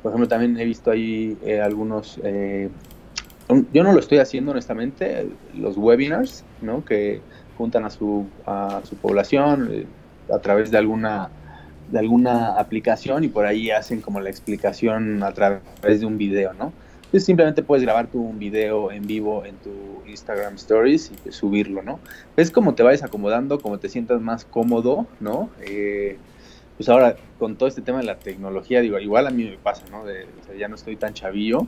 por 0.02 0.10
ejemplo, 0.10 0.26
también 0.26 0.58
he 0.58 0.64
visto 0.64 0.90
ahí 0.90 1.36
eh, 1.44 1.60
algunos, 1.60 2.18
eh, 2.24 2.70
yo 3.74 3.84
no 3.84 3.92
lo 3.92 4.00
estoy 4.00 4.18
haciendo 4.18 4.52
honestamente, 4.52 5.28
los 5.54 5.76
webinars, 5.76 6.44
¿no? 6.62 6.82
Que 6.82 7.20
juntan 7.58 7.84
a 7.84 7.90
su, 7.90 8.26
a 8.46 8.80
su 8.84 8.96
población 8.96 9.86
a 10.32 10.38
través 10.38 10.70
de 10.70 10.78
alguna 10.78 11.28
de 11.90 11.98
alguna 11.98 12.58
aplicación 12.58 13.24
y 13.24 13.28
por 13.28 13.46
ahí 13.46 13.70
hacen 13.70 14.00
como 14.00 14.20
la 14.20 14.30
explicación 14.30 15.22
a 15.22 15.32
través 15.32 16.00
de 16.00 16.06
un 16.06 16.18
video, 16.18 16.52
¿no? 16.54 16.72
simplemente 17.20 17.62
puedes 17.62 17.82
grabar 17.82 18.08
tu 18.08 18.20
un 18.20 18.38
video 18.38 18.90
en 18.92 19.06
vivo 19.06 19.44
en 19.44 19.56
tu 19.56 19.70
Instagram 20.06 20.54
Stories 20.56 21.12
y 21.24 21.32
subirlo, 21.32 21.82
¿no? 21.82 21.98
Es 22.36 22.50
como 22.50 22.74
te 22.74 22.82
vayas 22.82 23.02
acomodando, 23.02 23.60
como 23.60 23.78
te 23.78 23.88
sientas 23.88 24.20
más 24.20 24.44
cómodo, 24.44 25.06
¿no? 25.20 25.50
Eh, 25.62 26.18
pues 26.76 26.88
ahora, 26.88 27.16
con 27.38 27.56
todo 27.56 27.68
este 27.68 27.80
tema 27.80 27.98
de 27.98 28.04
la 28.04 28.18
tecnología, 28.18 28.80
digo, 28.80 28.98
igual 28.98 29.26
a 29.26 29.30
mí 29.30 29.44
me 29.44 29.56
pasa, 29.56 29.84
¿no? 29.90 30.04
De, 30.04 30.26
ya 30.58 30.68
no 30.68 30.74
estoy 30.74 30.96
tan 30.96 31.14
chavillo 31.14 31.66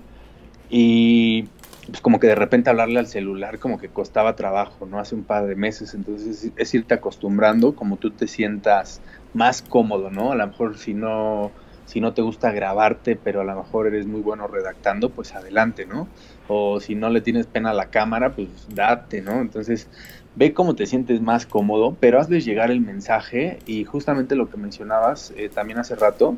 y 0.71 1.49
pues 1.87 2.03
como 2.03 2.21
que 2.21 2.27
de 2.27 2.35
repente 2.35 2.69
hablarle 2.69 2.99
al 2.99 3.07
celular 3.07 3.59
como 3.59 3.79
que 3.79 3.89
costaba 3.89 4.37
trabajo, 4.37 4.85
¿no? 4.85 4.99
Hace 4.99 5.15
un 5.15 5.25
par 5.25 5.47
de 5.47 5.55
meses, 5.55 5.95
entonces 5.95 6.51
es 6.55 6.75
irte 6.75 6.93
acostumbrando 6.93 7.75
como 7.75 7.97
tú 7.97 8.11
te 8.11 8.27
sientas 8.27 9.01
más 9.35 9.63
cómodo, 9.63 10.11
¿no? 10.11 10.33
A 10.33 10.37
lo 10.37 10.47
mejor 10.47 10.79
si 10.79 10.95
no 10.95 11.51
Si 11.87 12.01
no 12.03 12.13
te 12.13 12.21
gusta 12.21 12.53
grabarte, 12.53 13.17
pero 13.17 13.41
a 13.41 13.45
lo 13.45 13.57
mejor 13.57 13.87
eres 13.87 14.07
muy 14.07 14.21
bueno 14.21 14.47
redactando, 14.47 15.09
pues 15.09 15.35
adelante, 15.35 15.87
¿no? 15.87 16.07
O 16.47 16.81
si 16.81 16.95
no 16.95 17.09
le 17.09 17.23
tienes 17.23 17.47
pena 17.47 17.71
a 17.71 17.75
la 17.75 17.87
cámara, 17.87 18.35
pues 18.35 18.49
date, 18.75 19.23
¿no? 19.23 19.41
Entonces, 19.41 19.89
ve 20.37 20.53
cómo 20.53 20.75
te 20.75 20.87
sientes 20.87 21.21
más 21.21 21.47
cómodo, 21.47 21.97
pero 21.99 22.21
hazles 22.21 22.45
llegar 22.45 22.71
el 22.71 22.81
mensaje 22.81 23.59
y 23.67 23.85
justamente 23.85 24.37
lo 24.37 24.49
que 24.49 24.57
mencionabas 24.57 25.33
eh, 25.37 25.49
también 25.49 25.79
hace 25.79 25.97
rato, 25.97 26.37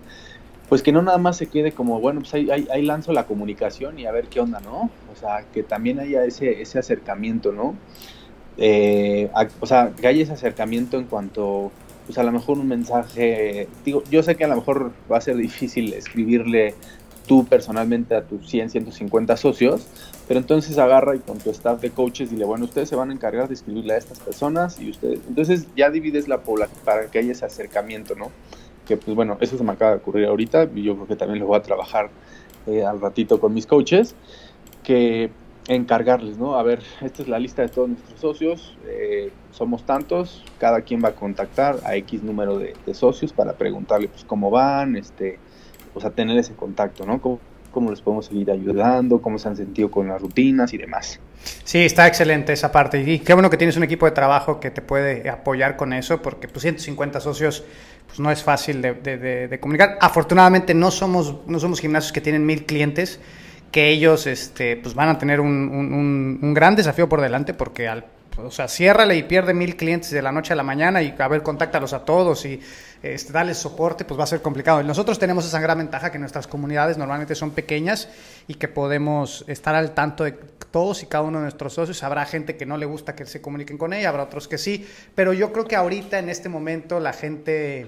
pues 0.70 0.82
que 0.82 0.92
no 0.92 1.02
nada 1.02 1.18
más 1.18 1.36
se 1.36 1.48
quede 1.48 1.72
como, 1.72 2.00
bueno, 2.00 2.20
pues 2.20 2.32
ahí, 2.32 2.48
ahí, 2.50 2.82
lanzo 2.82 3.12
la 3.12 3.26
comunicación 3.26 3.98
y 3.98 4.06
a 4.06 4.12
ver 4.12 4.28
qué 4.28 4.40
onda, 4.40 4.60
¿no? 4.60 4.88
O 5.12 5.16
sea, 5.16 5.44
que 5.52 5.62
también 5.62 6.00
haya 6.00 6.24
ese, 6.24 6.62
ese 6.62 6.78
acercamiento, 6.78 7.52
¿no? 7.52 7.74
Eh, 8.56 9.28
o 9.60 9.66
sea, 9.66 9.92
que 10.00 10.06
haya 10.06 10.22
ese 10.22 10.32
acercamiento 10.32 10.96
en 10.96 11.04
cuanto 11.04 11.72
pues 12.10 12.18
a 12.18 12.24
lo 12.24 12.32
mejor 12.32 12.58
un 12.58 12.66
mensaje, 12.66 13.68
digo, 13.84 14.02
yo 14.10 14.20
sé 14.24 14.34
que 14.34 14.42
a 14.42 14.48
lo 14.48 14.56
mejor 14.56 14.90
va 15.08 15.18
a 15.18 15.20
ser 15.20 15.36
difícil 15.36 15.94
escribirle 15.94 16.74
tú 17.28 17.44
personalmente 17.44 18.16
a 18.16 18.24
tus 18.24 18.50
100, 18.50 18.70
150 18.70 19.36
socios, 19.36 19.86
pero 20.26 20.40
entonces 20.40 20.76
agarra 20.78 21.14
y 21.14 21.20
con 21.20 21.38
tu 21.38 21.50
staff 21.50 21.80
de 21.80 21.90
coaches 21.90 22.28
dile, 22.28 22.44
bueno, 22.46 22.64
ustedes 22.64 22.88
se 22.88 22.96
van 22.96 23.10
a 23.10 23.12
encargar 23.12 23.46
de 23.46 23.54
escribirle 23.54 23.94
a 23.94 23.98
estas 23.98 24.18
personas 24.18 24.80
y 24.80 24.90
ustedes, 24.90 25.20
entonces 25.28 25.68
ya 25.76 25.88
divides 25.88 26.26
la 26.26 26.40
población 26.40 26.80
para 26.84 27.06
que 27.06 27.20
haya 27.20 27.30
ese 27.30 27.44
acercamiento, 27.44 28.16
¿no? 28.16 28.32
Que 28.88 28.96
pues 28.96 29.14
bueno, 29.14 29.38
eso 29.40 29.56
se 29.56 29.62
me 29.62 29.70
acaba 29.70 29.92
de 29.92 29.98
ocurrir 29.98 30.26
ahorita 30.26 30.68
y 30.74 30.82
yo 30.82 30.96
creo 30.96 31.06
que 31.06 31.14
también 31.14 31.38
lo 31.38 31.46
voy 31.46 31.58
a 31.58 31.62
trabajar 31.62 32.10
eh, 32.66 32.84
al 32.84 33.00
ratito 33.00 33.38
con 33.38 33.54
mis 33.54 33.68
coaches, 33.68 34.16
que 34.82 35.30
encargarles, 35.68 36.38
¿no? 36.38 36.56
A 36.56 36.62
ver, 36.62 36.82
esta 37.00 37.22
es 37.22 37.28
la 37.28 37.38
lista 37.38 37.62
de 37.62 37.68
todos 37.68 37.88
nuestros 37.88 38.20
socios, 38.20 38.76
eh, 38.86 39.30
somos 39.50 39.84
tantos, 39.84 40.44
cada 40.58 40.82
quien 40.82 41.02
va 41.02 41.10
a 41.10 41.14
contactar 41.14 41.78
a 41.84 41.96
X 41.96 42.22
número 42.22 42.58
de, 42.58 42.74
socios 42.92 43.32
para 43.32 43.52
preguntarle 43.52 44.08
pues 44.08 44.24
cómo 44.24 44.50
van, 44.50 44.96
este, 44.96 45.38
pues 45.92 46.04
a 46.04 46.10
tener 46.10 46.36
ese 46.38 46.54
contacto, 46.54 47.06
¿no? 47.06 47.20
¿Cómo, 47.20 47.38
cómo 47.70 47.90
les 47.90 48.00
podemos 48.00 48.26
seguir 48.26 48.50
ayudando, 48.50 49.22
cómo 49.22 49.38
se 49.38 49.48
han 49.48 49.56
sentido 49.56 49.90
con 49.90 50.08
las 50.08 50.20
rutinas 50.20 50.72
y 50.72 50.78
demás. 50.78 51.20
Sí, 51.64 51.78
está 51.78 52.06
excelente 52.06 52.52
esa 52.52 52.72
parte. 52.72 53.00
Y 53.00 53.20
qué 53.20 53.32
bueno 53.32 53.48
que 53.48 53.56
tienes 53.56 53.76
un 53.76 53.84
equipo 53.84 54.06
de 54.06 54.12
trabajo 54.12 54.60
que 54.60 54.70
te 54.70 54.82
puede 54.82 55.28
apoyar 55.30 55.76
con 55.76 55.92
eso, 55.92 56.20
porque 56.20 56.48
pues 56.48 56.62
150 56.62 57.20
socios 57.20 57.64
pues 58.06 58.18
no 58.18 58.30
es 58.30 58.42
fácil 58.42 58.82
de, 58.82 58.94
de 59.48 59.60
comunicar. 59.60 59.98
Afortunadamente 60.00 60.74
no 60.74 60.90
somos, 60.90 61.36
no 61.46 61.60
somos 61.60 61.80
gimnasios 61.80 62.12
que 62.12 62.20
tienen 62.20 62.44
mil 62.44 62.66
clientes, 62.66 63.20
que 63.70 63.90
ellos 63.90 64.26
este, 64.26 64.76
pues 64.76 64.94
van 64.94 65.08
a 65.08 65.18
tener 65.18 65.40
un, 65.40 66.38
un, 66.42 66.54
gran 66.54 66.74
desafío 66.74 67.08
por 67.08 67.20
delante 67.20 67.54
porque 67.54 67.88
al, 67.88 68.04
o 68.36 68.50
sea, 68.50 68.68
ciérrale 68.68 69.16
y 69.16 69.22
pierde 69.22 69.54
mil 69.54 69.76
clientes 69.76 70.10
de 70.10 70.22
la 70.22 70.32
noche 70.32 70.52
a 70.52 70.56
la 70.56 70.62
mañana 70.62 71.02
y 71.02 71.14
a 71.16 71.28
ver, 71.28 71.42
contáctalos 71.42 71.92
a 71.92 72.04
todos 72.04 72.44
y 72.44 72.60
este, 73.02 73.32
darles 73.32 73.58
soporte, 73.58 74.04
pues 74.04 74.18
va 74.18 74.24
a 74.24 74.26
ser 74.26 74.42
complicado. 74.42 74.82
Nosotros 74.82 75.18
tenemos 75.18 75.46
esa 75.46 75.60
gran 75.60 75.78
ventaja 75.78 76.10
que 76.10 76.18
nuestras 76.18 76.46
comunidades 76.46 76.98
normalmente 76.98 77.34
son 77.34 77.52
pequeñas 77.52 78.08
y 78.48 78.54
que 78.54 78.68
podemos 78.68 79.44
estar 79.46 79.74
al 79.74 79.92
tanto 79.92 80.24
de 80.24 80.32
todos 80.70 81.02
y 81.02 81.06
cada 81.06 81.24
uno 81.24 81.38
de 81.38 81.44
nuestros 81.44 81.74
socios. 81.74 82.02
Habrá 82.02 82.26
gente 82.26 82.56
que 82.56 82.66
no 82.66 82.76
le 82.76 82.86
gusta 82.86 83.14
que 83.14 83.26
se 83.26 83.40
comuniquen 83.40 83.78
con 83.78 83.92
ella, 83.92 84.08
habrá 84.08 84.24
otros 84.24 84.48
que 84.48 84.58
sí, 84.58 84.86
pero 85.14 85.32
yo 85.32 85.52
creo 85.52 85.66
que 85.66 85.76
ahorita 85.76 86.18
en 86.18 86.28
este 86.28 86.48
momento 86.48 86.98
la 86.98 87.12
gente 87.12 87.86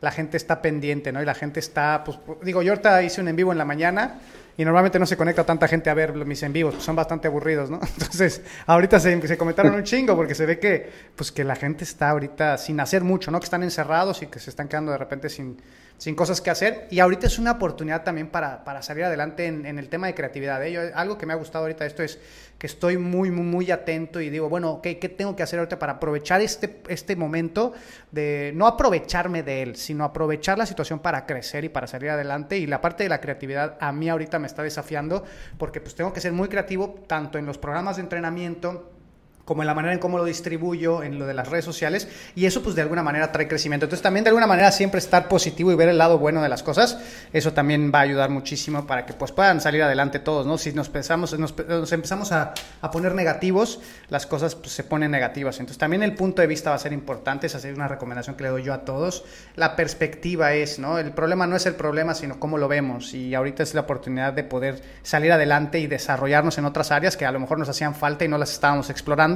la 0.00 0.10
gente 0.10 0.36
está 0.36 0.60
pendiente, 0.60 1.12
¿no? 1.12 1.22
Y 1.22 1.24
la 1.24 1.34
gente 1.34 1.60
está, 1.60 2.02
pues, 2.04 2.18
digo, 2.42 2.60
yo 2.62 2.72
ahorita 2.72 3.04
hice 3.04 3.20
un 3.20 3.28
en 3.28 3.36
vivo 3.36 3.52
en 3.52 3.58
la 3.58 3.64
mañana 3.64 4.18
y 4.56 4.64
normalmente 4.64 4.98
no 4.98 5.06
se 5.06 5.16
conecta 5.16 5.44
tanta 5.44 5.66
gente 5.68 5.88
a 5.90 5.94
ver 5.94 6.14
mis 6.14 6.42
en 6.42 6.52
vivos, 6.52 6.74
pues 6.74 6.84
son 6.84 6.96
bastante 6.96 7.28
aburridos, 7.28 7.70
¿no? 7.70 7.80
Entonces, 7.98 8.42
ahorita 8.66 9.00
se, 9.00 9.26
se, 9.26 9.38
comentaron 9.38 9.74
un 9.74 9.84
chingo 9.84 10.14
porque 10.14 10.34
se 10.34 10.46
ve 10.46 10.58
que, 10.58 10.90
pues 11.16 11.32
que 11.32 11.44
la 11.44 11.56
gente 11.56 11.84
está 11.84 12.10
ahorita 12.10 12.58
sin 12.58 12.78
hacer 12.80 13.02
mucho, 13.02 13.30
¿no? 13.30 13.40
Que 13.40 13.44
están 13.44 13.62
encerrados 13.62 14.22
y 14.22 14.26
que 14.26 14.38
se 14.38 14.50
están 14.50 14.68
quedando 14.68 14.92
de 14.92 14.98
repente 14.98 15.28
sin, 15.28 15.56
sin 16.02 16.16
cosas 16.16 16.40
que 16.40 16.50
hacer. 16.50 16.88
Y 16.90 16.98
ahorita 16.98 17.28
es 17.28 17.38
una 17.38 17.52
oportunidad 17.52 18.02
también 18.02 18.26
para, 18.26 18.64
para 18.64 18.82
salir 18.82 19.04
adelante 19.04 19.46
en, 19.46 19.64
en, 19.64 19.78
el 19.78 19.88
tema 19.88 20.08
de 20.08 20.16
creatividad. 20.16 20.66
¿eh? 20.66 20.90
algo 20.96 21.16
que 21.16 21.26
me 21.26 21.32
ha 21.32 21.36
gustado 21.36 21.62
ahorita 21.62 21.86
esto 21.86 22.02
es 22.02 22.18
que 22.58 22.66
estoy 22.66 22.96
muy, 22.96 23.30
muy, 23.30 23.44
muy 23.44 23.70
atento 23.70 24.20
y 24.20 24.28
digo, 24.28 24.48
bueno, 24.48 24.80
¿qué, 24.82 24.98
¿qué 24.98 25.08
tengo 25.08 25.36
que 25.36 25.44
hacer 25.44 25.60
ahorita 25.60 25.78
para 25.78 25.92
aprovechar 25.92 26.40
este, 26.40 26.80
este 26.88 27.14
momento 27.14 27.72
de 28.10 28.50
no 28.52 28.66
aprovecharme 28.66 29.44
de 29.44 29.62
él, 29.62 29.76
sino 29.76 30.02
aprovechar 30.02 30.58
la 30.58 30.66
situación 30.66 30.98
para 30.98 31.24
crecer 31.24 31.64
y 31.64 31.68
para 31.68 31.86
salir 31.86 32.10
adelante? 32.10 32.58
Y 32.58 32.66
la 32.66 32.80
parte 32.80 33.04
de 33.04 33.08
la 33.08 33.20
creatividad 33.20 33.76
a 33.78 33.92
mí 33.92 34.08
ahorita 34.08 34.40
me 34.40 34.48
está 34.48 34.64
desafiando 34.64 35.22
porque 35.56 35.80
pues 35.80 35.94
tengo 35.94 36.12
que 36.12 36.20
ser 36.20 36.32
muy 36.32 36.48
creativo 36.48 36.96
tanto 37.06 37.38
en 37.38 37.46
los 37.46 37.58
programas 37.58 37.94
de 37.94 38.02
entrenamiento, 38.02 38.91
como 39.44 39.62
en 39.62 39.66
la 39.66 39.74
manera 39.74 39.92
en 39.92 39.98
cómo 39.98 40.18
lo 40.18 40.24
distribuyo, 40.24 41.02
en 41.02 41.18
lo 41.18 41.26
de 41.26 41.34
las 41.34 41.48
redes 41.48 41.64
sociales, 41.64 42.08
y 42.34 42.46
eso 42.46 42.62
pues 42.62 42.76
de 42.76 42.82
alguna 42.82 43.02
manera 43.02 43.32
trae 43.32 43.48
crecimiento. 43.48 43.86
Entonces 43.86 44.02
también 44.02 44.24
de 44.24 44.30
alguna 44.30 44.46
manera 44.46 44.70
siempre 44.70 44.98
estar 44.98 45.28
positivo 45.28 45.72
y 45.72 45.74
ver 45.74 45.88
el 45.88 45.98
lado 45.98 46.18
bueno 46.18 46.42
de 46.42 46.48
las 46.48 46.62
cosas, 46.62 46.98
eso 47.32 47.52
también 47.52 47.90
va 47.92 48.00
a 48.00 48.02
ayudar 48.02 48.30
muchísimo 48.30 48.86
para 48.86 49.04
que 49.04 49.12
pues 49.14 49.32
puedan 49.32 49.60
salir 49.60 49.82
adelante 49.82 50.20
todos, 50.20 50.46
¿no? 50.46 50.58
Si 50.58 50.72
nos 50.72 50.88
pensamos, 50.88 51.36
nos, 51.38 51.54
empezamos 51.92 52.30
a, 52.32 52.54
a, 52.80 52.90
poner 52.90 53.14
negativos, 53.14 53.80
las 54.08 54.26
cosas 54.26 54.54
pues, 54.54 54.72
se 54.72 54.84
ponen 54.84 55.10
negativas. 55.10 55.58
Entonces 55.58 55.78
también 55.78 56.02
el 56.02 56.14
punto 56.14 56.40
de 56.42 56.48
vista 56.48 56.70
va 56.70 56.76
a 56.76 56.78
ser 56.78 56.92
importante, 56.92 57.48
es 57.48 57.54
hacer 57.54 57.74
una 57.74 57.88
recomendación 57.88 58.36
que 58.36 58.44
le 58.44 58.50
doy 58.50 58.62
yo 58.62 58.72
a 58.72 58.84
todos. 58.84 59.24
La 59.56 59.74
perspectiva 59.74 60.52
es, 60.54 60.78
¿no? 60.78 60.98
El 60.98 61.12
problema 61.12 61.46
no 61.46 61.56
es 61.56 61.66
el 61.66 61.74
problema, 61.74 62.14
sino 62.14 62.38
cómo 62.38 62.58
lo 62.58 62.68
vemos, 62.68 63.12
y 63.14 63.34
ahorita 63.34 63.62
es 63.62 63.74
la 63.74 63.82
oportunidad 63.82 64.32
de 64.32 64.44
poder 64.44 64.82
salir 65.02 65.32
adelante 65.32 65.80
y 65.80 65.88
desarrollarnos 65.88 66.58
en 66.58 66.64
otras 66.64 66.92
áreas 66.92 67.16
que 67.16 67.26
a 67.26 67.32
lo 67.32 67.40
mejor 67.40 67.58
nos 67.58 67.68
hacían 67.68 67.94
falta 67.94 68.24
y 68.24 68.28
no 68.28 68.38
las 68.38 68.52
estábamos 68.52 68.88
explorando 68.90 69.31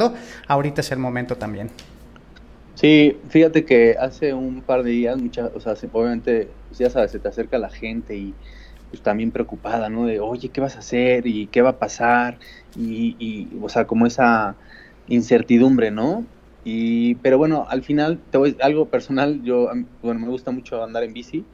ahorita 0.48 0.80
es 0.80 0.92
el 0.92 0.98
momento 0.98 1.36
también. 1.36 1.70
Sí, 2.74 3.16
fíjate 3.30 3.64
que 3.64 3.96
hace 3.98 4.34
un 4.34 4.60
par 4.60 4.82
de 4.82 4.90
días, 4.90 5.16
mucha, 5.16 5.50
o 5.54 5.60
sea, 5.60 5.74
obviamente, 5.92 6.48
pues 6.68 6.78
ya 6.78 6.90
sabes, 6.90 7.10
se 7.10 7.18
te 7.18 7.28
acerca 7.28 7.58
la 7.58 7.70
gente 7.70 8.16
y 8.16 8.34
pues 8.90 9.02
también 9.02 9.30
preocupada, 9.30 9.88
¿no? 9.88 10.06
De, 10.06 10.20
oye, 10.20 10.50
¿qué 10.50 10.60
vas 10.60 10.76
a 10.76 10.80
hacer? 10.80 11.26
¿Y 11.26 11.46
qué 11.46 11.62
va 11.62 11.70
a 11.70 11.78
pasar? 11.78 12.38
Y, 12.76 13.16
y 13.18 13.48
o 13.62 13.68
sea, 13.68 13.86
como 13.86 14.06
esa 14.06 14.56
incertidumbre, 15.08 15.90
¿no? 15.90 16.24
Y, 16.64 17.14
pero 17.16 17.38
bueno, 17.38 17.66
al 17.68 17.82
final, 17.82 18.18
te 18.30 18.38
voy, 18.38 18.56
algo 18.60 18.86
personal, 18.86 19.42
yo, 19.42 19.70
bueno, 20.02 20.20
me 20.20 20.28
gusta 20.28 20.50
mucho 20.50 20.82
andar 20.82 21.04
en 21.04 21.14
bici 21.14 21.44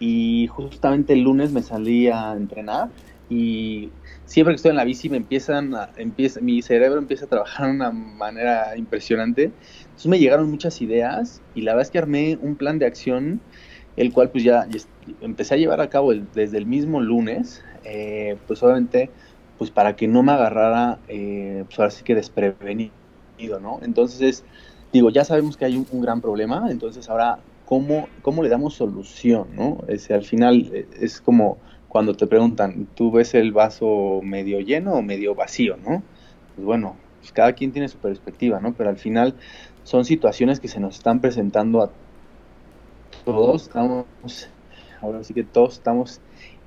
y 0.00 0.48
justamente 0.48 1.12
el 1.12 1.20
lunes 1.20 1.52
me 1.52 1.62
salí 1.62 2.08
a 2.08 2.32
entrenar 2.32 2.88
y 3.28 3.90
siempre 4.30 4.52
que 4.52 4.56
estoy 4.56 4.70
en 4.70 4.76
la 4.76 4.84
bici 4.84 5.08
me 5.08 5.16
empiezan 5.16 5.74
a, 5.74 5.90
empieza, 5.96 6.40
mi 6.40 6.62
cerebro 6.62 7.00
empieza 7.00 7.24
a 7.24 7.28
trabajar 7.28 7.66
de 7.66 7.72
una 7.72 7.90
manera 7.90 8.76
impresionante. 8.76 9.50
Entonces 9.80 10.06
me 10.06 10.20
llegaron 10.20 10.48
muchas 10.48 10.80
ideas 10.80 11.42
y 11.56 11.62
la 11.62 11.72
verdad 11.72 11.88
es 11.88 11.90
que 11.90 11.98
armé 11.98 12.38
un 12.40 12.54
plan 12.54 12.78
de 12.78 12.86
acción, 12.86 13.40
el 13.96 14.12
cual 14.12 14.30
pues 14.30 14.44
ya, 14.44 14.68
empecé 15.20 15.54
a 15.54 15.56
llevar 15.56 15.80
a 15.80 15.90
cabo 15.90 16.14
desde 16.14 16.58
el 16.58 16.64
mismo 16.64 17.00
lunes, 17.00 17.64
eh, 17.84 18.36
pues 18.46 18.62
obviamente 18.62 19.10
pues 19.58 19.72
para 19.72 19.96
que 19.96 20.06
no 20.06 20.22
me 20.22 20.30
agarrara, 20.30 21.00
eh, 21.08 21.64
pues 21.66 21.80
ahora 21.80 21.90
sí 21.90 22.04
que 22.04 22.14
desprevenido, 22.14 22.92
¿no? 23.60 23.80
Entonces, 23.82 24.44
digo, 24.92 25.10
ya 25.10 25.24
sabemos 25.24 25.56
que 25.56 25.64
hay 25.64 25.76
un, 25.76 26.00
gran 26.00 26.20
problema, 26.20 26.68
entonces 26.70 27.10
ahora, 27.10 27.40
¿cómo, 27.66 28.06
¿cómo 28.22 28.44
le 28.44 28.48
damos 28.48 28.74
solución, 28.74 29.48
no? 29.56 29.78
Es, 29.88 30.08
al 30.12 30.22
final 30.22 30.70
eh, 30.72 30.86
es 31.00 31.20
como 31.20 31.58
cuando 31.90 32.14
te 32.14 32.28
preguntan, 32.28 32.86
¿tú 32.94 33.10
ves 33.10 33.34
el 33.34 33.50
vaso 33.50 34.20
medio 34.22 34.60
lleno 34.60 34.94
o 34.94 35.02
medio 35.02 35.34
vacío, 35.34 35.76
no? 35.76 36.04
Pues 36.54 36.64
bueno, 36.64 36.96
pues 37.18 37.32
cada 37.32 37.52
quien 37.52 37.72
tiene 37.72 37.88
su 37.88 37.98
perspectiva, 37.98 38.60
¿no? 38.60 38.74
Pero 38.74 38.90
al 38.90 38.96
final 38.96 39.34
son 39.82 40.04
situaciones 40.04 40.60
que 40.60 40.68
se 40.68 40.78
nos 40.78 40.98
están 40.98 41.20
presentando 41.20 41.82
a 41.82 41.90
todos, 43.24 43.62
estamos, 43.62 44.06
ahora 45.00 45.24
sí 45.24 45.34
que 45.34 45.42
todos 45.42 45.74
estamos 45.74 46.20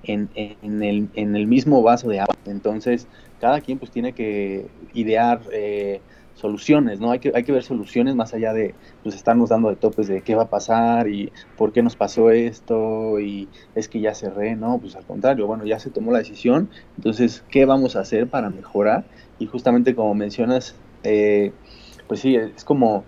en, 0.04 0.30
en, 0.36 0.84
el, 0.84 1.10
en 1.14 1.38
el 1.38 1.48
mismo 1.48 1.82
vaso 1.82 2.10
de 2.10 2.20
agua, 2.20 2.36
entonces 2.44 3.08
cada 3.40 3.62
quien 3.62 3.80
pues 3.80 3.92
tiene 3.92 4.12
que 4.14 4.68
idear 4.92 5.42
eh, 5.54 6.02
soluciones, 6.36 7.00
¿no? 7.00 7.12
Hay 7.12 7.20
que, 7.20 7.32
hay 7.34 7.44
que 7.44 7.52
ver 7.52 7.64
soluciones 7.64 8.16
más 8.16 8.34
allá 8.34 8.54
de 8.54 8.76
pues 9.04 9.16
estarnos 9.16 9.50
dando 9.50 9.70
de 9.70 9.76
topes 9.76 10.08
de 10.08 10.22
qué 10.22 10.36
va 10.36 10.44
a 10.44 10.50
pasar 10.50 11.08
y 11.08 11.32
por 11.58 11.72
qué 11.72 11.84
nos 11.84 11.96
pasó 11.96 12.32
esto 12.32 13.20
y 13.20 13.48
es 13.76 13.88
que 13.88 14.00
ya 14.00 14.14
cerré, 14.16 14.56
no, 14.56 14.80
pues 14.80 14.96
al 14.96 15.06
contrario, 15.06 15.48
bueno, 15.48 15.66
ya 15.66 15.80
se 15.80 15.90
tomó 15.90 16.12
la 16.12 16.20
decisión, 16.20 16.70
entonces, 16.98 17.44
¿qué 17.50 17.66
vamos 17.66 17.96
a 17.96 18.02
hacer 18.02 18.28
para 18.28 18.50
mejorar? 18.50 19.06
Y 19.40 19.46
justamente 19.46 19.96
como 19.96 20.14
mencionas, 20.16 20.76
eh, 21.04 21.54
pues 22.08 22.20
sí, 22.20 22.36
es 22.36 22.64
como, 22.64 23.06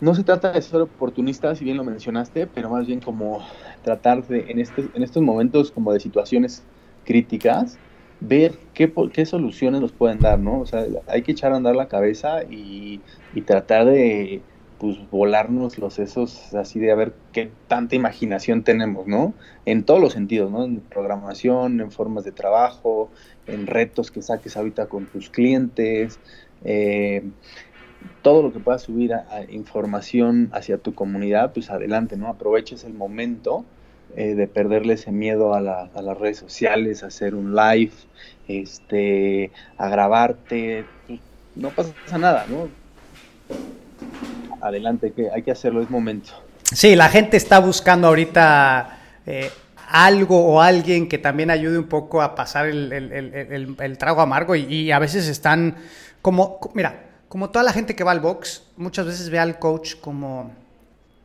no 0.00 0.14
se 0.14 0.24
trata 0.24 0.52
de 0.52 0.62
ser 0.62 0.80
oportunista, 0.82 1.54
si 1.54 1.64
bien 1.64 1.76
lo 1.76 1.84
mencionaste, 1.84 2.46
pero 2.46 2.68
más 2.68 2.86
bien 2.86 3.00
como 3.00 3.40
tratar 3.82 4.26
de, 4.26 4.50
en, 4.50 4.58
este, 4.58 4.90
en 4.92 5.02
estos 5.02 5.22
momentos 5.22 5.70
como 5.70 5.92
de 5.92 6.00
situaciones 6.00 6.62
críticas, 7.04 7.78
ver 8.26 8.54
qué, 8.72 8.92
qué 9.12 9.26
soluciones 9.26 9.80
nos 9.80 9.92
pueden 9.92 10.18
dar, 10.18 10.38
¿no? 10.38 10.60
O 10.60 10.66
sea, 10.66 10.86
hay 11.06 11.22
que 11.22 11.32
echar 11.32 11.52
a 11.52 11.56
andar 11.56 11.76
la 11.76 11.88
cabeza 11.88 12.42
y, 12.44 13.00
tratar 13.46 13.84
de 13.86 14.42
pues 14.78 14.98
volarnos 15.10 15.78
los 15.78 15.94
sesos 15.94 16.54
así 16.54 16.78
de 16.78 16.90
a 16.90 16.94
ver 16.94 17.14
qué 17.32 17.50
tanta 17.68 17.94
imaginación 17.94 18.64
tenemos, 18.64 19.06
¿no? 19.06 19.34
En 19.66 19.84
todos 19.84 20.00
los 20.00 20.12
sentidos, 20.12 20.50
¿no? 20.50 20.64
En 20.64 20.80
programación, 20.80 21.80
en 21.80 21.90
formas 21.90 22.24
de 22.24 22.32
trabajo, 22.32 23.10
en 23.46 23.66
retos 23.66 24.10
que 24.10 24.22
saques 24.22 24.56
ahorita 24.56 24.86
con 24.86 25.06
tus 25.06 25.30
clientes, 25.30 26.18
eh, 26.64 27.22
todo 28.22 28.42
lo 28.42 28.52
que 28.52 28.60
puedas 28.60 28.82
subir 28.82 29.14
a, 29.14 29.44
información 29.48 30.50
hacia 30.52 30.78
tu 30.78 30.94
comunidad, 30.94 31.52
pues 31.52 31.70
adelante, 31.70 32.16
¿no? 32.16 32.28
Aproveches 32.28 32.84
el 32.84 32.94
momento 32.94 33.64
eh, 34.16 34.34
de 34.34 34.46
perderle 34.46 34.94
ese 34.94 35.10
miedo 35.10 35.54
a, 35.54 35.58
a, 35.58 36.02
las 36.02 36.18
redes 36.18 36.38
sociales, 36.38 37.02
hacer 37.02 37.34
un 37.34 37.54
live, 37.54 37.92
este, 38.48 39.50
a 39.76 39.88
grabarte, 39.88 40.84
pues, 41.06 41.20
no 41.56 41.70
pasa 41.70 42.18
nada, 42.18 42.46
¿no? 42.48 42.68
Adelante, 44.60 45.12
que 45.12 45.30
hay 45.30 45.42
que 45.42 45.50
hacerlo, 45.50 45.82
es 45.82 45.90
momento. 45.90 46.32
Sí, 46.62 46.96
la 46.96 47.08
gente 47.08 47.36
está 47.36 47.58
buscando 47.58 48.08
ahorita 48.08 48.98
eh, 49.26 49.50
algo 49.88 50.44
o 50.44 50.60
alguien 50.60 51.08
que 51.08 51.18
también 51.18 51.50
ayude 51.50 51.78
un 51.78 51.88
poco 51.88 52.22
a 52.22 52.34
pasar 52.34 52.66
el, 52.66 53.96
trago 53.98 54.20
amargo 54.20 54.54
y, 54.56 54.90
a 54.90 54.98
veces 54.98 55.28
están 55.28 55.76
como, 56.22 56.58
mira, 56.74 57.04
como 57.28 57.50
toda 57.50 57.64
la 57.64 57.72
gente 57.72 57.94
que 57.94 58.04
va 58.04 58.12
al 58.12 58.20
box, 58.20 58.62
muchas 58.76 59.06
veces 59.06 59.28
ve 59.28 59.38
al 59.38 59.58
coach 59.58 59.96
como, 60.00 60.52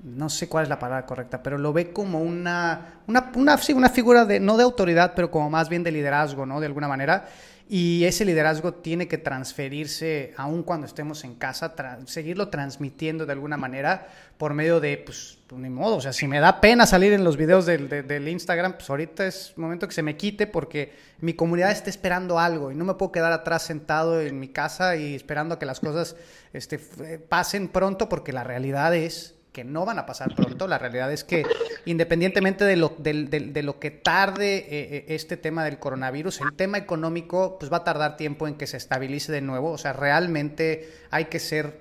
no 0.04 0.30
sé 0.30 0.48
cuál 0.48 0.64
es 0.64 0.70
la 0.70 0.80
palabra 0.80 1.06
correcta, 1.06 1.44
pero 1.44 1.58
lo 1.58 1.74
ve 1.74 1.92
como 1.92 2.22
una, 2.22 3.02
una, 3.08 3.32
una, 3.36 3.60
una 3.76 3.90
figura 3.90 4.26
de, 4.26 4.40
no 4.40 4.58
de 4.58 4.64
autoridad, 4.64 5.14
pero 5.16 5.30
como 5.30 5.50
más 5.50 5.70
bien 5.70 5.84
de 5.84 5.92
liderazgo, 5.92 6.46
¿no? 6.46 6.60
De 6.60 6.66
alguna 6.66 6.88
manera. 6.88 7.28
Y 7.72 8.04
ese 8.06 8.26
liderazgo 8.26 8.74
tiene 8.74 9.08
que 9.08 9.20
transferirse, 9.20 10.34
aun 10.38 10.64
cuando 10.64 10.88
estemos 10.88 11.24
en 11.24 11.36
casa, 11.36 11.76
seguirlo 12.08 12.50
transmitiendo 12.50 13.28
de 13.28 13.34
alguna 13.34 13.58
manera 13.58 14.08
por 14.40 14.56
medio 14.56 14.80
de, 14.80 14.98
pues, 14.98 15.38
pues, 15.46 15.62
ni 15.62 15.70
modo. 15.70 15.98
O 15.98 16.02
sea, 16.02 16.12
si 16.12 16.28
me 16.28 16.40
da 16.40 16.62
pena 16.62 16.88
salir 16.88 17.14
en 17.14 17.24
los 17.24 17.38
videos 17.38 17.68
del, 17.68 18.28
Instagram, 18.28 18.74
pues 18.74 18.90
ahorita 18.90 19.28
es 19.28 19.54
momento 19.56 19.88
que 19.88 19.94
se 19.94 20.02
me 20.02 20.18
quite 20.18 20.48
porque 20.48 20.94
mi 21.20 21.36
comunidad 21.36 21.70
está 21.70 21.92
esperando 21.92 22.40
algo 22.40 22.72
y 22.72 22.76
no 22.76 22.86
me 22.86 22.96
puedo 22.96 23.12
quedar 23.12 23.34
atrás 23.34 23.62
sentado 23.62 24.20
en 24.20 24.40
mi 24.40 24.48
casa 24.48 24.96
y 24.96 25.14
esperando 25.14 25.60
que 25.60 25.68
las 25.68 25.80
cosas 25.80 26.16
este, 26.54 26.80
pasen 27.20 27.68
pronto 27.68 28.10
porque 28.10 28.34
la 28.34 28.44
realidad 28.44 28.96
es 28.96 29.36
que 29.52 29.64
no 29.64 29.86
van 29.86 30.00
a 30.00 30.06
pasar 30.06 30.34
pronto. 30.36 30.68
La 30.68 30.78
realidad 30.78 31.12
es 31.12 31.24
que 31.24 31.46
independientemente 31.86 32.66
de 32.66 32.76
lo, 32.76 32.96
de, 32.98 33.64
lo 33.64 33.80
que 33.80 33.92
tarde 33.92 34.58
eh, 34.58 34.68
eh, 34.70 35.06
este 35.10 35.38
tema 35.38 35.66
del 35.66 35.80
coronavirus, 35.80 36.42
el 36.42 36.56
tema 36.56 36.78
económico 36.78 37.58
pues 37.60 37.72
va 37.72 37.78
a 37.78 37.84
tardar 37.84 38.18
tiempo 38.18 38.48
en 38.48 38.56
que 38.56 38.68
se 38.68 38.78
estabilice 38.78 39.32
de 39.32 39.42
nuevo. 39.42 39.72
O 39.72 39.78
sea, 39.78 39.94
realmente 39.94 40.90
hay 41.10 41.26
que 41.26 41.40
ser, 41.40 41.80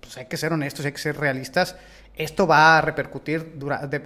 pues 0.00 0.16
hay 0.16 0.26
que 0.26 0.36
ser 0.36 0.52
honestos, 0.52 0.86
hay 0.86 0.92
que 0.92 0.98
ser 0.98 1.16
realistas 1.16 1.76
esto 2.16 2.46
va 2.46 2.78
a 2.78 2.80
repercutir 2.80 3.54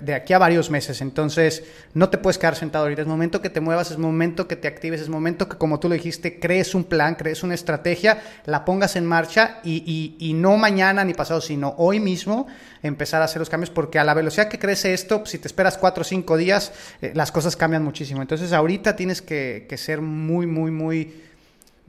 de, 0.00 0.14
aquí 0.14 0.32
a 0.32 0.38
varios 0.38 0.70
meses. 0.70 1.02
Entonces, 1.02 1.62
no 1.92 2.08
te 2.08 2.16
puedes 2.16 2.38
quedar 2.38 2.56
sentado 2.56 2.84
ahorita. 2.84 3.02
Es 3.02 3.08
momento 3.08 3.42
que 3.42 3.50
te 3.50 3.60
muevas, 3.60 3.90
es 3.90 3.98
momento 3.98 4.48
que 4.48 4.56
te 4.56 4.66
actives, 4.66 5.02
es 5.02 5.10
momento 5.10 5.46
que, 5.46 5.58
como 5.58 5.78
tú 5.78 5.88
lo 5.90 5.94
dijiste, 5.94 6.40
crees 6.40 6.74
un 6.74 6.84
plan, 6.84 7.16
crees 7.16 7.42
una 7.42 7.54
estrategia, 7.54 8.22
la 8.46 8.64
pongas 8.64 8.96
en 8.96 9.04
marcha 9.04 9.60
y, 9.62 10.32
no 10.38 10.56
mañana 10.56 11.04
ni 11.04 11.12
pasado, 11.12 11.42
sino 11.42 11.74
hoy 11.76 12.00
mismo 12.00 12.46
empezar 12.82 13.20
a 13.20 13.26
hacer 13.26 13.40
los 13.40 13.50
cambios, 13.50 13.70
porque 13.70 13.98
a 13.98 14.04
la 14.04 14.14
velocidad 14.14 14.48
que 14.48 14.58
crece 14.58 14.94
esto, 14.94 15.26
si 15.26 15.38
te 15.38 15.48
esperas 15.48 15.76
cuatro 15.76 16.00
o 16.00 16.04
cinco 16.04 16.36
días, 16.36 16.72
eh, 17.02 17.12
las 17.14 17.30
cosas 17.30 17.56
cambian 17.56 17.84
muchísimo. 17.84 18.22
Entonces, 18.22 18.52
ahorita 18.52 18.96
tienes 18.96 19.20
que, 19.20 19.66
que 19.68 19.76
ser 19.76 20.00
muy, 20.00 20.46
muy, 20.46 20.70
muy 20.70 21.27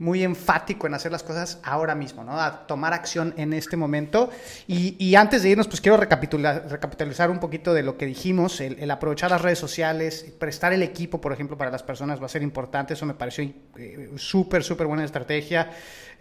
muy 0.00 0.24
enfático 0.24 0.86
en 0.86 0.94
hacer 0.94 1.12
las 1.12 1.22
cosas 1.22 1.58
ahora 1.62 1.94
mismo, 1.94 2.24
¿no? 2.24 2.40
A 2.40 2.66
tomar 2.66 2.94
acción 2.94 3.34
en 3.36 3.52
este 3.52 3.76
momento. 3.76 4.30
Y, 4.66 5.14
antes 5.14 5.42
de 5.42 5.50
irnos, 5.50 5.68
pues 5.68 5.82
quiero 5.82 5.98
recapitalizar 5.98 7.30
un 7.30 7.38
poquito 7.38 7.74
de 7.74 7.82
lo 7.82 7.98
que 7.98 8.06
dijimos. 8.06 8.62
El, 8.62 8.90
aprovechar 8.90 9.30
las 9.30 9.42
redes 9.42 9.58
sociales, 9.58 10.24
prestar 10.38 10.72
el 10.72 10.82
equipo, 10.82 11.20
por 11.20 11.34
ejemplo, 11.34 11.58
para 11.58 11.70
las 11.70 11.82
personas 11.82 12.18
va 12.20 12.26
a 12.26 12.30
ser 12.30 12.42
importante. 12.42 12.94
Eso 12.94 13.04
me 13.04 13.12
pareció 13.12 13.44
eh, 13.76 14.10
súper, 14.16 14.64
súper 14.64 14.86
buena 14.86 15.04
estrategia. 15.04 15.70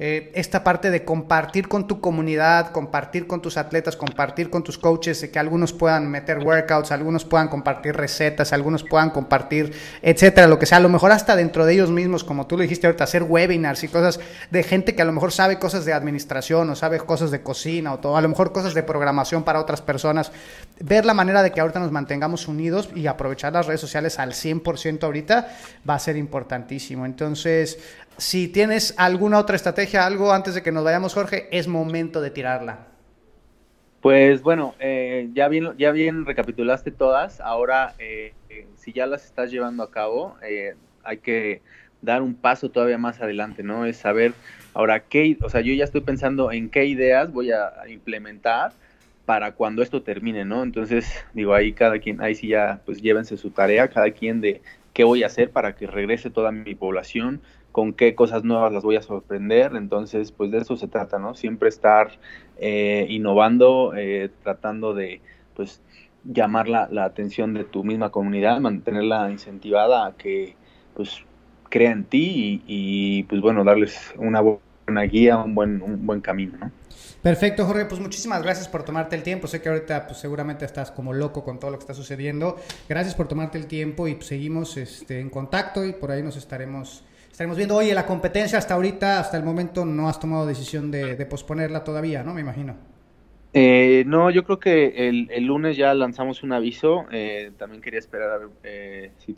Eh, 0.02 0.32
esta 0.34 0.64
parte 0.64 0.92
de 0.92 1.04
compartir 1.04 1.68
con 1.68 1.86
tu 1.86 2.00
comunidad, 2.00 2.72
compartir 2.72 3.28
con 3.28 3.42
tus 3.42 3.58
atletas, 3.58 3.98
compartir 3.98 4.50
con 4.50 4.64
tus 4.64 4.78
coaches, 4.78 5.28
que 5.30 5.40
algunos 5.40 5.74
puedan 5.74 6.10
meter 6.10 6.40
workouts, 6.40 6.94
algunos 6.94 7.26
puedan 7.26 7.50
compartir 7.50 7.98
recetas, 7.98 8.54
algunos 8.54 8.86
puedan 8.86 9.10
compartir, 9.10 9.74
etcétera, 10.02 10.48
lo 10.48 10.58
que 10.58 10.66
sea. 10.66 10.78
A 10.78 10.82
lo 10.82 10.88
mejor 10.88 11.12
hasta 11.12 11.36
dentro 11.36 11.66
de 11.66 11.74
ellos 11.74 11.92
mismos, 11.92 12.24
como 12.24 12.48
tú 12.48 12.56
lo 12.56 12.62
dijiste 12.62 12.88
ahorita, 12.88 13.04
hacer 13.04 13.24
webinars 13.24 13.84
y 13.84 13.90
cosas 13.90 14.22
de 14.50 14.64
gente 14.64 14.96
que 14.96 15.02
a 15.02 15.06
lo 15.06 15.12
mejor 15.12 15.34
sabe 15.34 15.60
cosas 15.60 15.84
de 15.84 15.92
administración 15.92 16.70
o 16.70 16.78
sabe 16.78 17.00
cosas 17.00 17.30
de 17.30 17.42
cocina 17.42 17.92
o 17.92 18.00
todo, 18.00 18.16
a 18.16 18.22
lo 18.22 18.30
mejor 18.30 18.54
cosas 18.54 18.74
de 18.74 18.84
programación 18.84 19.44
para 19.44 19.60
otras 19.60 19.82
personas. 19.82 20.32
Ver 20.80 21.04
la 21.04 21.14
manera 21.14 21.44
de 21.44 21.52
que 21.52 21.60
ahorita 21.60 21.82
nos 21.82 21.92
mantengamos 21.92 22.48
unidos 22.48 22.90
y 22.96 23.08
aprovechar 23.08 23.52
las 23.52 23.66
redes 23.66 23.82
sociales 23.82 24.18
al 24.18 24.32
100% 24.32 25.04
ahorita 25.04 25.50
va 25.90 25.96
a 25.96 26.00
ser 26.00 26.16
importantísimo. 26.16 27.06
Entonces, 27.06 27.80
si 28.20 28.48
tienes 28.48 28.94
alguna 28.98 29.40
otra 29.40 29.56
estrategia, 29.56 30.06
algo 30.06 30.32
antes 30.32 30.54
de 30.54 30.62
que 30.62 30.72
nos 30.72 30.84
vayamos, 30.84 31.14
Jorge, 31.14 31.48
es 31.52 31.68
momento 31.68 32.22
de 32.22 32.30
tirarla. 32.30 32.88
Pues 34.02 34.42
bueno, 34.42 34.76
eh, 34.80 35.30
ya, 35.34 35.48
bien, 35.48 35.70
ya 35.78 35.92
bien 35.92 36.26
recapitulaste 36.26 36.92
todas. 36.92 37.42
Ahora, 37.42 37.96
eh, 38.00 38.34
eh, 38.50 38.68
si 38.78 38.94
ya 38.94 39.06
las 39.06 39.26
estás 39.26 39.52
llevando 39.52 39.84
a 39.84 39.92
cabo, 39.92 40.38
hay 41.04 41.18
que 41.18 41.62
dar 42.02 42.22
un 42.22 42.36
paso 42.36 42.70
todavía 42.70 42.98
más 42.98 43.20
adelante, 43.20 43.64
¿no? 43.64 43.86
Es 43.86 43.98
saber 43.98 44.34
ahora 44.74 45.02
qué, 45.02 45.38
o 45.42 45.50
sea, 45.50 45.62
yo 45.62 45.74
ya 45.74 45.84
estoy 45.84 46.02
pensando 46.02 46.52
en 46.52 46.70
qué 46.70 46.86
ideas 46.86 47.32
voy 47.32 47.52
a 47.52 47.72
implementar 47.90 48.72
para 49.26 49.52
cuando 49.52 49.84
esto 49.84 50.02
termine, 50.02 50.46
¿no? 50.46 50.64
Entonces, 50.64 51.08
digo, 51.34 51.54
ahí 51.54 51.74
cada 51.74 52.00
quien, 52.00 52.22
ahí 52.22 52.36
sí 52.36 52.48
ya, 52.48 52.82
pues 52.86 53.02
llévense 53.02 53.38
su 53.38 53.52
tarea, 53.52 53.88
cada 53.90 54.12
quien 54.12 54.42
de 54.42 54.62
qué 54.94 55.04
voy 55.04 55.24
a 55.24 55.28
hacer 55.28 55.52
para 55.52 55.76
que 55.76 55.88
regrese 55.88 56.30
toda 56.30 56.52
mi 56.52 56.74
población, 56.74 57.42
con 57.80 57.94
qué 57.94 58.14
cosas 58.14 58.44
nuevas 58.44 58.74
las 58.74 58.84
voy 58.84 58.98
a 58.98 59.02
sorprender. 59.02 59.74
Entonces, 59.78 60.34
pues 60.34 60.52
de 60.52 60.58
eso 60.58 60.76
se 60.76 60.90
trata, 60.90 61.18
¿no? 61.18 61.34
Siempre 61.34 61.70
estar 61.70 62.20
eh, 62.58 63.06
innovando, 63.08 63.94
eh, 63.96 64.30
tratando 64.44 64.94
de, 64.94 65.22
pues, 65.56 65.82
llamar 66.26 66.68
la, 66.68 66.90
atención 67.06 67.54
de 67.54 67.64
tu 67.64 67.86
misma 67.86 68.10
comunidad, 68.10 68.60
mantenerla 68.60 69.32
incentivada 69.32 70.06
a 70.06 70.18
que, 70.18 70.58
pues, 70.94 71.24
crea 71.70 71.92
en 71.92 72.04
ti 72.04 72.62
y, 72.68 73.24
pues, 73.24 73.40
bueno, 73.40 73.64
darles 73.64 74.14
una 74.18 74.42
buena 74.42 75.04
guía, 75.04 75.38
un 75.38 75.56
buen, 75.56 75.82
un 75.82 76.06
buen 76.06 76.20
camino, 76.20 76.58
¿no? 76.60 76.72
Perfecto, 77.22 77.66
Jorge, 77.66 77.86
pues 77.86 78.02
muchísimas 78.02 78.44
gracias 78.44 78.68
por 78.68 78.84
tomarte 78.84 79.16
el 79.16 79.24
tiempo. 79.24 79.48
Sé 79.48 79.62
que 79.62 79.70
ahorita 79.70 80.08
pues 80.08 80.20
seguramente 80.20 80.66
estás 80.66 80.92
como 80.92 81.14
loco 81.14 81.46
con 81.46 81.60
todo 81.60 81.72
lo 81.72 81.78
que 81.78 81.84
está 81.84 81.94
sucediendo. 81.94 82.58
Gracias 82.90 83.16
por 83.16 83.30
tomarte 83.30 83.58
el 83.58 83.68
tiempo 83.68 84.10
y 84.10 84.16
pues, 84.16 84.28
seguimos 84.28 84.76
este, 84.76 85.22
en 85.22 85.30
contacto 85.30 85.86
y 85.86 85.94
por 85.94 86.12
ahí 86.12 86.24
nos 86.24 86.36
estaremos 86.38 87.04
estaremos 87.40 87.56
viendo. 87.56 87.78
Oye, 87.78 87.94
la 87.94 88.06
competencia 88.06 88.58
hasta 88.58 88.74
ahorita, 88.74 89.18
hasta 89.18 89.38
el 89.38 89.44
momento, 89.44 89.86
no 89.86 90.10
has 90.10 90.20
tomado 90.20 90.46
decisión 90.46 90.92
de, 90.92 91.26
posponerla 91.26 91.86
todavía, 91.86 92.22
¿no? 92.22 92.34
Me 92.34 92.42
imagino. 92.42 92.76
Eh, 93.54 94.04
no, 94.08 94.30
yo 94.30 94.44
creo 94.44 94.60
que 94.60 95.08
el, 95.08 95.46
lunes 95.46 95.78
ya 95.78 95.94
lanzamos 95.94 96.44
un 96.44 96.52
aviso. 96.52 97.06
Eh, 97.14 97.52
también 97.58 97.82
quería 97.82 98.00
esperar 98.00 98.30
a 98.30 98.38
ver 98.40 98.50
eh, 98.64 99.12
si 99.20 99.38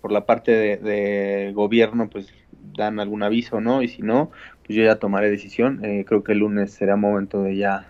por 0.00 0.12
la 0.12 0.24
parte 0.24 0.78
de, 0.78 1.52
gobierno 1.54 2.08
pues 2.08 2.32
dan 2.74 2.98
algún 2.98 3.22
aviso, 3.22 3.60
¿no? 3.60 3.82
Y 3.82 3.88
si 3.88 4.00
no, 4.00 4.30
pues 4.64 4.74
yo 4.74 4.82
ya 4.82 4.96
tomaré 4.96 5.28
decisión. 5.28 5.82
creo 6.06 6.24
que 6.24 6.32
el 6.32 6.38
lunes 6.38 6.72
será 6.72 6.96
momento 6.96 7.42
de 7.42 7.56
ya 7.58 7.86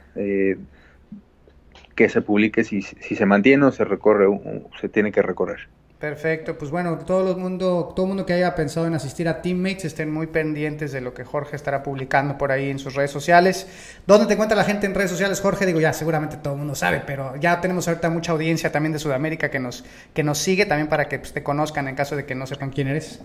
que 1.95 2.09
se 2.09 2.21
publique 2.21 2.65
si, 2.65 2.83
si 2.83 3.15
se 3.15 3.27
mantiene 3.27 3.65
o 3.67 3.71
se 3.71 3.85
recorre, 3.85 4.27
o 4.27 4.71
se 4.81 4.89
tiene 4.89 5.13
que 5.13 5.23
recorrer. 5.23 5.69
Perfecto, 6.03 6.59
pues 6.59 6.73
bueno, 6.73 6.99
todo 6.99 7.31
el 7.31 7.37
mundo, 7.37 7.93
todo 7.95 8.07
mundo 8.07 8.27
que 8.27 8.33
haya 8.33 8.57
pensado 8.57 8.89
en 8.89 8.95
asistir 8.95 9.29
a 9.29 9.41
Teammates 9.41 9.85
estén 9.85 10.13
muy 10.13 10.27
pendientes 10.27 10.91
de 10.91 11.01
lo 11.01 11.15
que 11.15 11.23
Jorge 11.23 11.55
estará 11.55 11.85
publicando 11.85 12.37
por 12.37 12.51
ahí 12.51 12.71
en 12.71 12.81
sus 12.81 12.97
redes 12.97 13.13
sociales. 13.13 14.01
¿Dónde 14.05 14.27
te 14.27 14.33
encuentra 14.33 14.57
la 14.57 14.65
gente 14.65 14.85
en 14.87 14.97
redes 14.97 15.13
sociales, 15.13 15.41
Jorge? 15.41 15.65
Digo, 15.65 15.79
ya 15.79 15.93
seguramente 15.93 16.39
todo 16.39 16.55
el 16.55 16.59
mundo 16.59 16.75
sabe, 16.75 17.05
pero 17.07 17.37
ya 17.37 17.61
tenemos 17.61 17.87
ahorita 17.87 18.11
mucha 18.11 18.33
audiencia 18.33 18.73
también 18.73 18.93
de 18.93 18.99
Sudamérica 18.99 19.49
que 19.49 19.61
nos, 19.61 19.85
que 20.13 20.25
nos 20.25 20.39
sigue 20.39 20.67
también 20.67 20.89
para 20.89 21.05
que 21.05 21.21
pues, 21.21 21.33
te 21.33 21.45
conozcan 21.45 21.87
en 21.87 21.95
caso 21.95 22.17
de 22.17 22.27
que 22.27 22.35
no 22.35 22.49
sepan 22.49 22.71
quién 22.71 22.89
eres. 22.89 23.25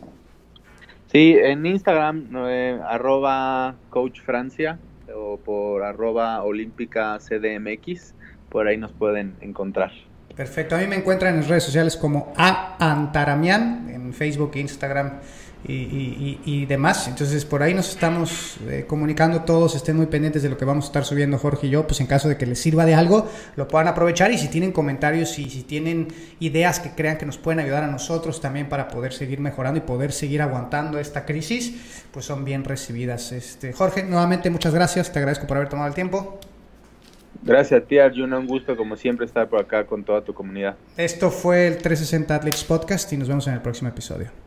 Sí, 1.08 1.36
en 1.36 1.66
Instagram, 1.66 2.30
eh, 2.48 2.80
arroba 2.88 3.74
Coach 3.90 4.22
Francia 4.22 4.78
o 5.16 5.38
por 5.38 5.82
arroba 5.82 6.44
Olímpica 6.44 7.18
CDMX, 7.18 8.14
por 8.50 8.68
ahí 8.68 8.78
nos 8.78 8.92
pueden 8.92 9.34
encontrar. 9.42 9.90
Perfecto. 10.38 10.76
A 10.76 10.78
mí 10.78 10.86
me 10.86 10.96
encuentran 10.96 11.36
en 11.36 11.48
redes 11.48 11.64
sociales 11.64 11.98
como 11.98 12.32
A 12.38 12.78
Antaramian, 12.80 13.90
en 13.90 14.14
Facebook, 14.14 14.52
Instagram 14.56 15.14
y, 15.68 16.66
demás. 16.68 17.08
Entonces, 17.08 17.44
por 17.44 17.64
ahí 17.64 17.74
nos 17.74 17.90
estamos 17.90 18.58
eh, 18.68 18.86
comunicando 18.88 19.42
todos. 19.42 19.76
Estén 19.76 19.98
muy 19.98 20.06
pendientes 20.06 20.44
de 20.44 20.50
lo 20.50 20.58
que 20.58 20.64
vamos 20.64 20.86
a 20.86 20.88
estar 20.88 21.06
subiendo 21.06 21.40
Jorge 21.40 21.66
y 21.66 21.70
yo. 21.72 21.88
Pues 21.88 22.00
en 22.02 22.06
caso 22.06 22.30
de 22.30 22.38
que 22.38 22.46
les 22.46 22.60
sirva 22.60 22.86
de 22.86 22.94
algo, 22.94 23.28
lo 23.56 23.68
puedan 23.68 23.88
aprovechar. 23.88 24.32
Y 24.32 24.38
si 24.38 24.48
tienen 24.48 24.72
comentarios 24.72 25.40
y 25.40 25.50
si 25.50 25.64
tienen 25.64 26.08
ideas 26.40 26.80
que 26.80 26.92
crean 26.92 27.18
que 27.18 27.26
nos 27.26 27.40
pueden 27.40 27.60
ayudar 27.60 27.84
a 27.84 27.88
nosotros 27.88 28.40
también 28.40 28.70
para 28.70 28.90
poder 28.90 29.14
seguir 29.14 29.40
mejorando 29.40 29.80
y 29.80 29.82
poder 29.82 30.12
seguir 30.12 30.44
aguantando 30.44 31.00
esta 31.00 31.26
crisis, 31.26 31.74
pues 32.12 32.28
son 32.28 32.46
bien 32.46 32.64
recibidas. 32.64 33.32
Este, 33.32 33.74
Jorge, 33.74 34.04
nuevamente 34.04 34.52
muchas 34.52 34.76
gracias. 34.76 35.12
Te 35.12 35.18
agradezco 35.18 35.48
por 35.48 35.58
haber 35.58 35.70
tomado 35.70 35.90
el 35.90 35.96
tiempo. 35.96 36.40
Gracias 37.44 37.82
a 37.82 37.86
ti, 37.86 37.98
Arjuna. 37.98 38.40
Un 38.40 38.48
gusto, 38.48 38.76
como 38.76 38.96
siempre, 38.96 39.26
estar 39.26 39.48
por 39.48 39.62
acá 39.62 39.86
con 39.86 40.04
toda 40.04 40.22
tu 40.22 40.34
comunidad. 40.34 40.76
Esto 40.98 41.32
fue 41.32 41.68
el 41.68 41.78
360 41.78 42.36
Athletes 42.36 42.64
Podcast 42.64 43.12
y 43.14 43.18
nos 43.18 43.28
vemos 43.28 43.48
en 43.48 43.54
el 43.54 43.62
próximo 43.62 43.90
episodio. 43.90 44.47